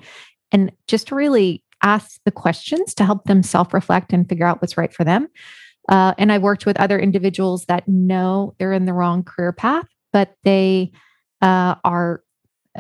and 0.52 0.72
just 0.88 1.12
really 1.12 1.64
ask 1.84 2.20
the 2.26 2.32
questions 2.32 2.94
to 2.96 3.06
help 3.06 3.24
them 3.24 3.44
self-reflect 3.44 4.14
and 4.14 4.28
figure 4.28 4.46
out 4.46 4.62
what's 4.62 4.78
right 4.78 4.94
for 4.94 5.04
them. 5.04 5.28
Uh, 5.90 6.14
and 6.18 6.32
I've 6.32 6.42
worked 6.42 6.66
with 6.66 6.80
other 6.80 7.00
individuals 7.00 7.66
that 7.66 7.88
know 7.88 8.56
they're 8.60 8.74
in 8.74 8.86
the 8.86 8.94
wrong 8.94 9.24
career 9.24 9.54
path, 9.54 9.88
but 10.12 10.36
they 10.44 10.92
uh, 11.42 11.76
are 11.84 12.22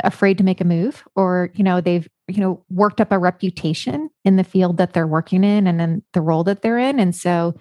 afraid 0.03 0.37
to 0.39 0.43
make 0.43 0.61
a 0.61 0.65
move, 0.65 1.03
or 1.15 1.51
you 1.53 1.63
know 1.63 1.79
they've 1.79 2.07
you 2.27 2.41
know 2.41 2.63
worked 2.69 2.99
up 2.99 3.11
a 3.11 3.19
reputation 3.19 4.09
in 4.25 4.35
the 4.35 4.43
field 4.43 4.77
that 4.77 4.93
they're 4.93 5.07
working 5.07 5.43
in 5.43 5.67
and 5.67 5.79
in 5.79 6.03
the 6.13 6.21
role 6.21 6.43
that 6.43 6.61
they're 6.61 6.77
in, 6.79 6.99
and 6.99 7.15
so 7.15 7.55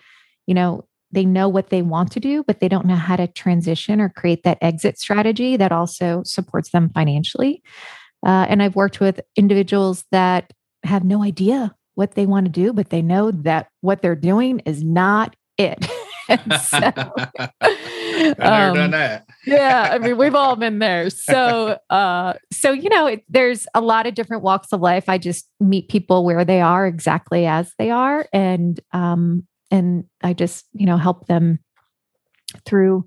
you 0.47 0.55
know 0.55 0.85
they 1.17 1.25
know 1.25 1.49
what 1.49 1.71
they 1.71 1.81
want 1.81 2.13
to 2.13 2.21
do, 2.21 2.45
but 2.45 2.61
they 2.61 2.69
don't 2.69 2.85
know 2.85 2.95
how 2.95 3.17
to 3.17 3.27
transition 3.27 4.03
or 4.03 4.11
create 4.11 4.43
that 4.45 4.59
exit 4.61 4.99
strategy 4.99 5.57
that 5.57 5.73
also 5.73 6.23
supports 6.25 6.71
them 6.71 6.91
financially. 6.91 7.63
Uh, 8.25 8.45
and 8.51 8.63
I've 8.63 8.77
worked 8.77 9.01
with 9.01 9.21
individuals 9.35 10.05
that 10.13 10.53
have 10.85 11.05
no 11.05 11.23
idea 11.23 11.75
what 11.95 12.17
they 12.17 12.27
want 12.27 12.45
to 12.45 12.53
do, 12.53 12.75
but 12.75 12.91
they 12.91 13.01
know 13.01 13.31
that 13.31 13.69
what 13.81 14.03
they're 14.03 14.15
doing 14.15 14.61
is 14.67 14.85
not 14.85 15.35
it. 15.57 15.87
so, 16.61 16.77
um, 18.39 18.75
done 18.75 18.91
that. 18.91 19.25
yeah, 19.47 19.89
I 19.93 19.99
mean, 19.99 20.19
we've 20.19 20.35
all 20.35 20.57
been 20.57 20.81
there. 20.81 21.09
So, 21.11 21.79
uh, 21.89 22.35
so 22.53 22.73
you 22.73 22.91
know, 22.91 23.07
it, 23.07 23.25
there's 23.31 23.67
a 23.75 23.81
lot 23.81 24.07
of 24.07 24.15
different 24.15 24.43
walks 24.43 24.71
of 24.71 24.81
life. 24.81 25.09
I 25.09 25.17
just 25.17 25.49
meet 25.61 25.89
people 25.89 26.27
where 26.27 26.45
they 26.45 26.61
are 26.61 26.87
exactly 26.87 27.47
as 27.47 27.73
they 27.79 27.91
are, 27.91 28.27
and 28.35 28.79
um, 28.93 29.47
and 29.71 30.05
I 30.23 30.33
just 30.33 30.67
you 30.73 30.87
know 30.87 30.97
help 30.97 31.27
them 31.27 31.59
through 32.65 33.07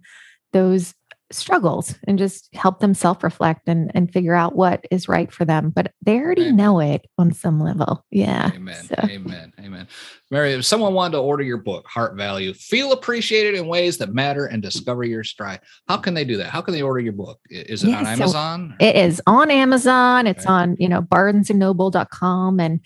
those 0.51 0.93
struggles 1.31 1.93
and 2.07 2.17
just 2.17 2.49
help 2.55 2.79
them 2.79 2.93
self-reflect 2.93 3.67
and 3.67 3.91
and 3.93 4.11
figure 4.11 4.33
out 4.33 4.55
what 4.55 4.83
is 4.89 5.07
right 5.07 5.31
for 5.31 5.45
them 5.45 5.69
but 5.69 5.93
they 6.01 6.17
already 6.17 6.41
amen. 6.41 6.55
know 6.55 6.79
it 6.79 7.05
on 7.19 7.31
some 7.31 7.59
level. 7.59 8.03
Yeah 8.09 8.51
amen 8.55 8.83
so. 8.83 8.95
amen 9.03 9.53
amen. 9.59 9.87
Mary 10.31 10.53
if 10.53 10.65
someone 10.65 10.93
wanted 10.95 11.13
to 11.13 11.21
order 11.21 11.43
your 11.43 11.57
book 11.57 11.85
heart 11.87 12.15
value 12.15 12.53
feel 12.53 12.93
appreciated 12.93 13.53
in 13.53 13.67
ways 13.67 13.97
that 13.99 14.13
matter 14.13 14.47
and 14.47 14.63
discover 14.63 15.03
your 15.03 15.23
stride 15.23 15.59
how 15.87 15.97
can 15.97 16.15
they 16.15 16.25
do 16.25 16.37
that? 16.37 16.47
How 16.47 16.61
can 16.61 16.73
they 16.73 16.81
order 16.81 16.99
your 16.99 17.13
book? 17.13 17.39
Is 17.49 17.83
it 17.83 17.89
yeah, 17.89 17.99
on 17.99 18.07
amazon 18.07 18.75
so 18.79 18.85
it 18.87 18.95
is 18.95 19.21
on 19.27 19.51
amazon. 19.51 20.25
It's 20.25 20.45
okay. 20.45 20.53
on 20.53 20.77
you 20.79 20.89
know 20.89 21.03
barnesandnoble.com 21.03 22.59
and 22.59 22.79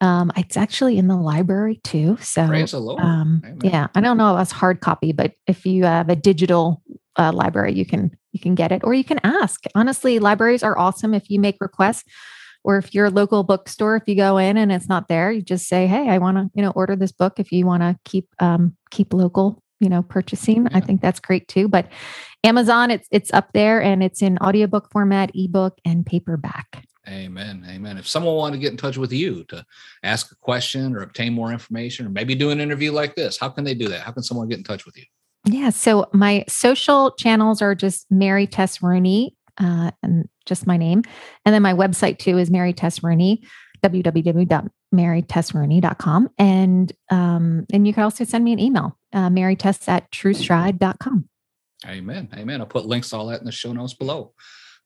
um, 0.00 0.32
it's 0.36 0.56
actually 0.56 0.96
in 0.98 1.08
the 1.08 1.16
library 1.16 1.80
too. 1.84 2.16
So, 2.20 2.42
um, 3.02 3.42
yeah, 3.62 3.88
I 3.94 4.00
don't 4.00 4.16
know 4.16 4.36
if 4.36 4.42
it's 4.42 4.52
hard 4.52 4.80
copy, 4.80 5.12
but 5.12 5.32
if 5.46 5.66
you 5.66 5.84
have 5.84 6.08
a 6.08 6.16
digital 6.16 6.82
uh, 7.18 7.32
library, 7.32 7.74
you 7.74 7.84
can 7.84 8.16
you 8.32 8.40
can 8.40 8.54
get 8.54 8.72
it, 8.72 8.82
or 8.84 8.94
you 8.94 9.04
can 9.04 9.20
ask. 9.24 9.64
Honestly, 9.74 10.18
libraries 10.18 10.62
are 10.62 10.78
awesome 10.78 11.12
if 11.14 11.28
you 11.28 11.40
make 11.40 11.56
requests, 11.60 12.04
or 12.64 12.78
if 12.78 12.94
you're 12.94 13.06
a 13.06 13.10
local 13.10 13.42
bookstore, 13.42 13.96
if 13.96 14.04
you 14.06 14.14
go 14.14 14.38
in 14.38 14.56
and 14.56 14.72
it's 14.72 14.88
not 14.88 15.08
there, 15.08 15.30
you 15.32 15.42
just 15.42 15.66
say, 15.68 15.86
"Hey, 15.86 16.08
I 16.08 16.18
want 16.18 16.38
to 16.38 16.50
you 16.54 16.62
know 16.62 16.70
order 16.70 16.96
this 16.96 17.12
book." 17.12 17.38
If 17.38 17.52
you 17.52 17.66
want 17.66 17.82
to 17.82 17.98
keep 18.04 18.28
um, 18.38 18.76
keep 18.90 19.12
local, 19.12 19.62
you 19.80 19.88
know, 19.88 20.02
purchasing, 20.02 20.64
yeah. 20.64 20.78
I 20.78 20.80
think 20.80 21.02
that's 21.02 21.20
great 21.20 21.48
too. 21.48 21.68
But 21.68 21.88
Amazon, 22.44 22.90
it's 22.90 23.08
it's 23.10 23.32
up 23.34 23.52
there 23.52 23.82
and 23.82 24.02
it's 24.02 24.22
in 24.22 24.38
audiobook 24.38 24.90
format, 24.90 25.30
ebook, 25.34 25.78
and 25.84 26.06
paperback. 26.06 26.86
Amen. 27.10 27.66
Amen. 27.68 27.98
If 27.98 28.06
someone 28.06 28.36
wanted 28.36 28.56
to 28.56 28.60
get 28.60 28.70
in 28.70 28.76
touch 28.76 28.96
with 28.96 29.12
you 29.12 29.44
to 29.44 29.64
ask 30.02 30.30
a 30.30 30.36
question 30.36 30.94
or 30.94 31.02
obtain 31.02 31.32
more 31.32 31.52
information 31.52 32.06
or 32.06 32.10
maybe 32.10 32.34
do 32.34 32.50
an 32.50 32.60
interview 32.60 32.92
like 32.92 33.16
this, 33.16 33.38
how 33.38 33.48
can 33.48 33.64
they 33.64 33.74
do 33.74 33.88
that? 33.88 34.00
How 34.00 34.12
can 34.12 34.22
someone 34.22 34.48
get 34.48 34.58
in 34.58 34.64
touch 34.64 34.86
with 34.86 34.96
you? 34.96 35.04
Yeah. 35.44 35.70
So 35.70 36.08
my 36.12 36.44
social 36.48 37.12
channels 37.12 37.62
are 37.62 37.74
just 37.74 38.06
Mary 38.10 38.46
Tess 38.46 38.82
Rooney, 38.82 39.34
uh, 39.58 39.90
and 40.02 40.28
just 40.46 40.66
my 40.66 40.76
name. 40.76 41.02
And 41.44 41.54
then 41.54 41.62
my 41.62 41.74
website 41.74 42.18
too 42.18 42.38
is 42.38 42.50
Mary 42.50 42.72
Tess 42.72 43.02
Rooney, 43.02 43.42
www.marytessrooney.com. 43.82 46.30
And, 46.38 46.92
um, 47.10 47.66
and 47.72 47.86
you 47.86 47.94
can 47.94 48.02
also 48.02 48.24
send 48.24 48.44
me 48.44 48.52
an 48.52 48.58
email, 48.58 48.98
uh, 49.12 49.30
marytess 49.30 49.88
at 49.88 50.10
truestride.com. 50.10 51.28
Amen. 51.86 52.28
Amen. 52.36 52.60
I'll 52.60 52.66
put 52.66 52.84
links 52.86 53.10
to 53.10 53.16
all 53.16 53.26
that 53.28 53.40
in 53.40 53.46
the 53.46 53.52
show 53.52 53.72
notes 53.72 53.94
below. 53.94 54.34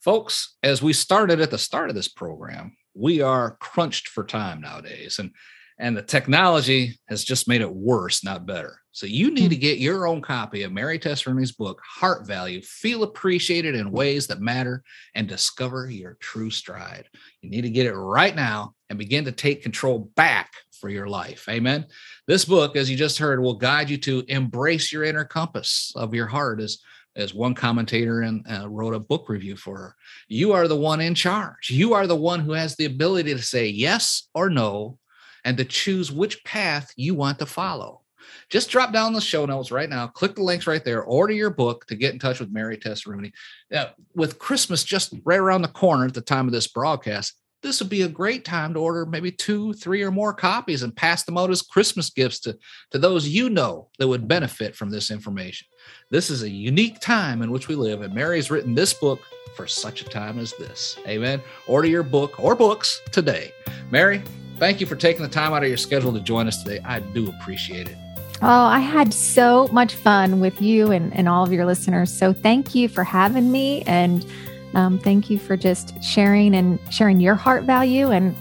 Folks, 0.04 0.56
as 0.62 0.82
we 0.82 0.92
started 0.92 1.40
at 1.40 1.50
the 1.50 1.56
start 1.56 1.88
of 1.88 1.96
this 1.96 2.08
program, 2.08 2.76
we 2.92 3.22
are 3.22 3.56
crunched 3.60 4.08
for 4.08 4.22
time 4.22 4.60
nowadays. 4.60 5.18
And 5.18 5.30
and 5.78 5.96
the 5.96 6.02
technology 6.02 7.00
has 7.08 7.24
just 7.24 7.48
made 7.48 7.60
it 7.60 7.74
worse, 7.74 8.22
not 8.22 8.46
better. 8.46 8.78
So 8.92 9.06
you 9.06 9.32
need 9.32 9.44
hmm. 9.44 9.50
to 9.50 9.56
get 9.56 9.78
your 9.78 10.06
own 10.06 10.22
copy 10.22 10.62
of 10.62 10.72
Mary 10.72 10.98
Tess 10.98 11.26
Rooney's 11.26 11.50
book, 11.50 11.80
Heart 11.84 12.28
Value, 12.28 12.62
feel 12.62 13.02
appreciated 13.02 13.74
in 13.74 13.90
ways 13.90 14.28
that 14.28 14.40
matter, 14.40 14.84
and 15.16 15.26
discover 15.26 15.90
your 15.90 16.16
true 16.20 16.50
stride. 16.50 17.08
You 17.40 17.50
need 17.50 17.62
to 17.62 17.70
get 17.70 17.86
it 17.86 17.94
right 17.94 18.36
now 18.36 18.74
and 18.88 18.98
begin 18.98 19.24
to 19.24 19.32
take 19.32 19.64
control 19.64 20.10
back 20.14 20.52
for 20.80 20.90
your 20.90 21.08
life. 21.08 21.48
Amen. 21.48 21.86
This 22.28 22.44
book, 22.44 22.76
as 22.76 22.88
you 22.88 22.96
just 22.96 23.18
heard, 23.18 23.40
will 23.40 23.56
guide 23.56 23.90
you 23.90 23.96
to 23.98 24.22
embrace 24.28 24.92
your 24.92 25.02
inner 25.02 25.24
compass 25.24 25.92
of 25.96 26.14
your 26.14 26.26
heart 26.26 26.60
as 26.60 26.78
as 27.16 27.34
one 27.34 27.54
commentator 27.54 28.22
and 28.22 28.44
uh, 28.50 28.68
wrote 28.68 28.94
a 28.94 29.00
book 29.00 29.28
review 29.28 29.56
for 29.56 29.78
her. 29.78 29.96
You 30.28 30.52
are 30.52 30.68
the 30.68 30.76
one 30.76 31.00
in 31.00 31.14
charge. 31.14 31.70
You 31.70 31.94
are 31.94 32.06
the 32.06 32.16
one 32.16 32.40
who 32.40 32.52
has 32.52 32.76
the 32.76 32.86
ability 32.86 33.34
to 33.34 33.42
say 33.42 33.66
yes 33.66 34.28
or 34.34 34.50
no 34.50 34.98
and 35.44 35.56
to 35.58 35.64
choose 35.64 36.10
which 36.10 36.42
path 36.44 36.92
you 36.96 37.14
want 37.14 37.38
to 37.38 37.46
follow. 37.46 38.00
Just 38.48 38.70
drop 38.70 38.92
down 38.92 39.12
the 39.12 39.20
show 39.20 39.44
notes 39.46 39.70
right 39.70 39.88
now. 39.88 40.06
Click 40.06 40.34
the 40.34 40.42
links 40.42 40.66
right 40.66 40.84
there. 40.84 41.02
Order 41.02 41.34
your 41.34 41.50
book 41.50 41.86
to 41.86 41.94
get 41.94 42.12
in 42.12 42.18
touch 42.18 42.40
with 42.40 42.50
Mary 42.50 42.76
Tess 42.76 43.06
Rooney. 43.06 43.32
Uh, 43.72 43.86
with 44.14 44.38
Christmas 44.38 44.82
just 44.82 45.14
right 45.24 45.38
around 45.38 45.62
the 45.62 45.68
corner 45.68 46.06
at 46.06 46.14
the 46.14 46.20
time 46.20 46.46
of 46.46 46.52
this 46.52 46.66
broadcast, 46.66 47.34
this 47.64 47.80
would 47.80 47.88
be 47.88 48.02
a 48.02 48.08
great 48.08 48.44
time 48.44 48.74
to 48.74 48.80
order 48.80 49.06
maybe 49.06 49.32
two, 49.32 49.72
three, 49.72 50.02
or 50.02 50.10
more 50.10 50.34
copies 50.34 50.82
and 50.82 50.94
pass 50.94 51.24
them 51.24 51.38
out 51.38 51.50
as 51.50 51.62
Christmas 51.62 52.10
gifts 52.10 52.38
to, 52.40 52.56
to 52.90 52.98
those 52.98 53.26
you 53.26 53.48
know 53.48 53.88
that 53.98 54.06
would 54.06 54.28
benefit 54.28 54.76
from 54.76 54.90
this 54.90 55.10
information. 55.10 55.66
This 56.10 56.28
is 56.28 56.42
a 56.42 56.50
unique 56.50 57.00
time 57.00 57.40
in 57.40 57.50
which 57.50 57.66
we 57.66 57.74
live, 57.74 58.02
and 58.02 58.14
Mary's 58.14 58.50
written 58.50 58.74
this 58.74 58.92
book 58.92 59.20
for 59.56 59.66
such 59.66 60.02
a 60.02 60.04
time 60.04 60.38
as 60.38 60.52
this. 60.58 60.98
Amen. 61.08 61.40
Order 61.66 61.88
your 61.88 62.02
book 62.02 62.38
or 62.38 62.54
books 62.54 63.00
today. 63.10 63.50
Mary, 63.90 64.22
thank 64.58 64.78
you 64.78 64.86
for 64.86 64.96
taking 64.96 65.22
the 65.22 65.28
time 65.28 65.54
out 65.54 65.62
of 65.62 65.68
your 65.68 65.78
schedule 65.78 66.12
to 66.12 66.20
join 66.20 66.46
us 66.46 66.62
today. 66.62 66.80
I 66.84 67.00
do 67.00 67.30
appreciate 67.30 67.88
it. 67.88 67.96
Oh, 68.42 68.66
I 68.66 68.80
had 68.80 69.14
so 69.14 69.68
much 69.68 69.94
fun 69.94 70.38
with 70.38 70.60
you 70.60 70.90
and, 70.90 71.16
and 71.16 71.30
all 71.30 71.44
of 71.44 71.52
your 71.52 71.64
listeners. 71.64 72.12
So 72.12 72.34
thank 72.34 72.74
you 72.74 72.90
for 72.90 73.04
having 73.04 73.50
me. 73.50 73.82
And 73.86 74.26
um, 74.74 74.98
thank 74.98 75.30
you 75.30 75.38
for 75.38 75.56
just 75.56 76.02
sharing 76.02 76.54
and 76.54 76.78
sharing 76.90 77.20
your 77.20 77.34
heart 77.34 77.64
value 77.64 78.10
and 78.10 78.34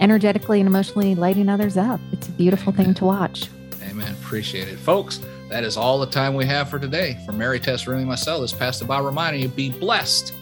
energetically 0.00 0.60
and 0.60 0.68
emotionally 0.68 1.14
lighting 1.14 1.48
others 1.48 1.76
up. 1.76 2.00
It's 2.12 2.28
a 2.28 2.32
beautiful 2.32 2.72
Amen. 2.72 2.86
thing 2.86 2.94
to 2.94 3.04
watch. 3.04 3.48
Amen. 3.82 4.12
Appreciate 4.22 4.68
it. 4.68 4.78
Folks, 4.78 5.20
that 5.48 5.64
is 5.64 5.76
all 5.76 5.98
the 5.98 6.06
time 6.06 6.34
we 6.34 6.46
have 6.46 6.68
for 6.68 6.78
today. 6.78 7.18
For 7.26 7.32
Mary 7.32 7.58
Tess, 7.60 7.86
Rooney, 7.86 8.04
myself, 8.04 8.42
this 8.42 8.52
Pastor 8.52 8.84
Bob 8.84 9.04
reminding 9.04 9.42
you 9.42 9.48
be 9.48 9.70
blessed 9.70 10.32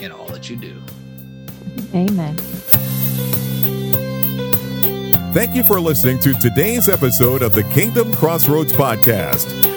in 0.00 0.10
all 0.12 0.26
that 0.28 0.48
you 0.48 0.56
do. 0.56 0.80
Amen. 1.94 2.36
Thank 5.32 5.54
you 5.54 5.62
for 5.62 5.78
listening 5.78 6.18
to 6.20 6.32
today's 6.34 6.88
episode 6.88 7.42
of 7.42 7.52
the 7.52 7.62
Kingdom 7.64 8.14
Crossroads 8.14 8.72
Podcast. 8.72 9.75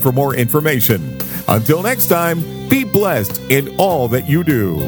for 0.00 0.10
more 0.10 0.34
information. 0.34 1.18
Until 1.48 1.82
next 1.82 2.06
time, 2.06 2.40
be 2.70 2.82
blessed 2.82 3.42
in 3.50 3.76
all 3.76 4.08
that 4.08 4.26
you 4.26 4.42
do. 4.42 4.78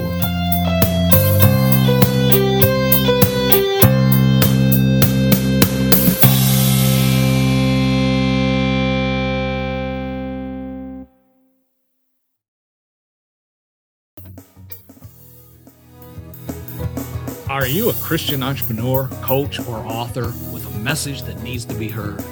Are 17.51 17.67
you 17.67 17.91
a 17.91 17.93
Christian 17.93 18.43
entrepreneur, 18.43 19.07
coach, 19.21 19.61
or 19.61 19.77
author 19.81 20.33
with 20.51 20.67
a 20.67 20.79
message 20.79 21.25
that 21.25 21.43
needs 21.43 21.67
to 21.67 21.75
be 21.75 21.91
heard? 21.91 22.25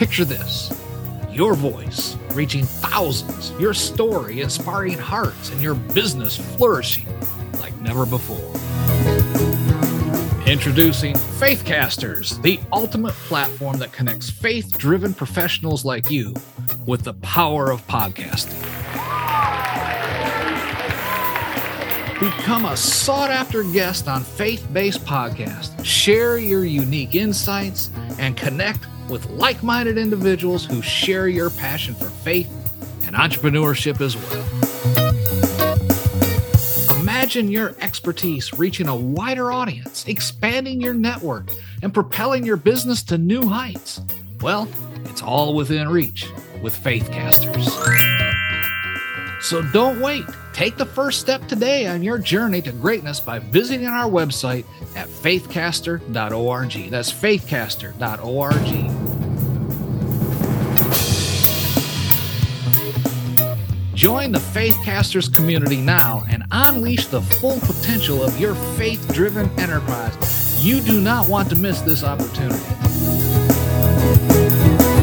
Picture 0.00 0.24
this 0.24 0.72
your 1.30 1.52
voice 1.52 2.16
reaching 2.32 2.64
thousands, 2.64 3.52
your 3.60 3.74
story 3.74 4.40
inspiring 4.40 4.96
hearts, 4.96 5.50
and 5.50 5.60
your 5.60 5.74
business 5.74 6.38
flourishing 6.56 7.06
like 7.60 7.78
never 7.82 8.06
before. 8.06 8.38
Introducing 10.46 11.12
Faithcasters, 11.12 12.40
the 12.40 12.58
ultimate 12.72 13.12
platform 13.12 13.76
that 13.76 13.92
connects 13.92 14.30
faith 14.30 14.78
driven 14.78 15.12
professionals 15.12 15.84
like 15.84 16.10
you 16.10 16.32
with 16.86 17.02
the 17.02 17.12
power 17.20 17.70
of 17.70 17.86
podcasting. 17.86 18.58
Become 22.18 22.64
a 22.64 22.74
sought 22.74 23.30
after 23.30 23.64
guest 23.64 24.08
on 24.08 24.24
Faith 24.24 24.66
Based 24.72 25.04
Podcast. 25.04 25.84
Share 25.84 26.38
your 26.38 26.64
unique 26.64 27.14
insights 27.14 27.90
and 28.18 28.34
connect 28.34 28.86
with 29.10 29.28
like 29.30 29.62
minded 29.62 29.98
individuals 29.98 30.64
who 30.64 30.80
share 30.80 31.28
your 31.28 31.50
passion 31.50 31.94
for 31.94 32.06
faith 32.06 32.50
and 33.04 33.14
entrepreneurship 33.14 34.00
as 34.00 34.16
well. 34.16 34.46
Imagine 37.00 37.50
your 37.50 37.74
expertise 37.80 38.52
reaching 38.54 38.88
a 38.88 38.96
wider 38.96 39.52
audience, 39.52 40.06
expanding 40.06 40.80
your 40.80 40.94
network, 40.94 41.50
and 41.82 41.92
propelling 41.92 42.46
your 42.46 42.56
business 42.56 43.02
to 43.02 43.18
new 43.18 43.46
heights. 43.46 44.00
Well, 44.40 44.68
it's 45.04 45.22
all 45.22 45.54
within 45.54 45.88
reach 45.88 46.28
with 46.62 46.74
Faithcasters. 46.74 47.68
So 49.40 49.62
don't 49.62 50.00
wait. 50.00 50.24
Take 50.52 50.76
the 50.76 50.86
first 50.86 51.20
step 51.20 51.46
today 51.48 51.86
on 51.86 52.02
your 52.02 52.18
journey 52.18 52.60
to 52.62 52.72
greatness 52.72 53.20
by 53.20 53.38
visiting 53.38 53.86
our 53.86 54.08
website 54.08 54.66
at 54.94 55.08
faithcaster.org. 55.08 56.90
That's 56.90 57.12
faithcaster.org. 57.12 58.99
Join 64.00 64.32
the 64.32 64.38
Faithcasters 64.38 65.30
community 65.30 65.76
now 65.76 66.24
and 66.30 66.42
unleash 66.52 67.08
the 67.08 67.20
full 67.20 67.60
potential 67.60 68.22
of 68.22 68.40
your 68.40 68.54
faith 68.54 69.12
driven 69.12 69.50
enterprise. 69.60 70.64
You 70.64 70.80
do 70.80 71.02
not 71.02 71.28
want 71.28 71.50
to 71.50 71.56
miss 71.56 71.82
this 71.82 72.02
opportunity. 72.02 72.64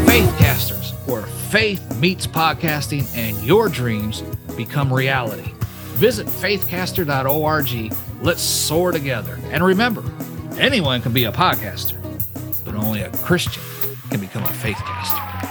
Faithcasters, 0.07 0.93
where 1.07 1.21
faith 1.21 1.95
meets 1.99 2.25
podcasting 2.25 3.05
and 3.15 3.37
your 3.43 3.69
dreams 3.69 4.21
become 4.55 4.91
reality. 4.91 5.51
Visit 5.99 6.25
faithcaster.org. 6.25 7.93
Let's 8.23 8.41
soar 8.41 8.91
together. 8.91 9.39
And 9.51 9.63
remember, 9.63 10.03
anyone 10.57 11.03
can 11.03 11.13
be 11.13 11.25
a 11.25 11.31
podcaster, 11.31 12.01
but 12.65 12.73
only 12.73 13.01
a 13.01 13.11
Christian 13.17 13.61
can 14.09 14.19
become 14.19 14.41
a 14.41 14.47
faithcaster. 14.47 15.46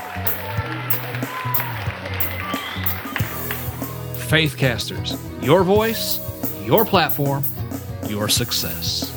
Faithcasters, 4.27 5.17
your 5.41 5.63
voice, 5.63 6.19
your 6.67 6.85
platform, 6.85 7.45
your 8.09 8.29
success. 8.29 9.16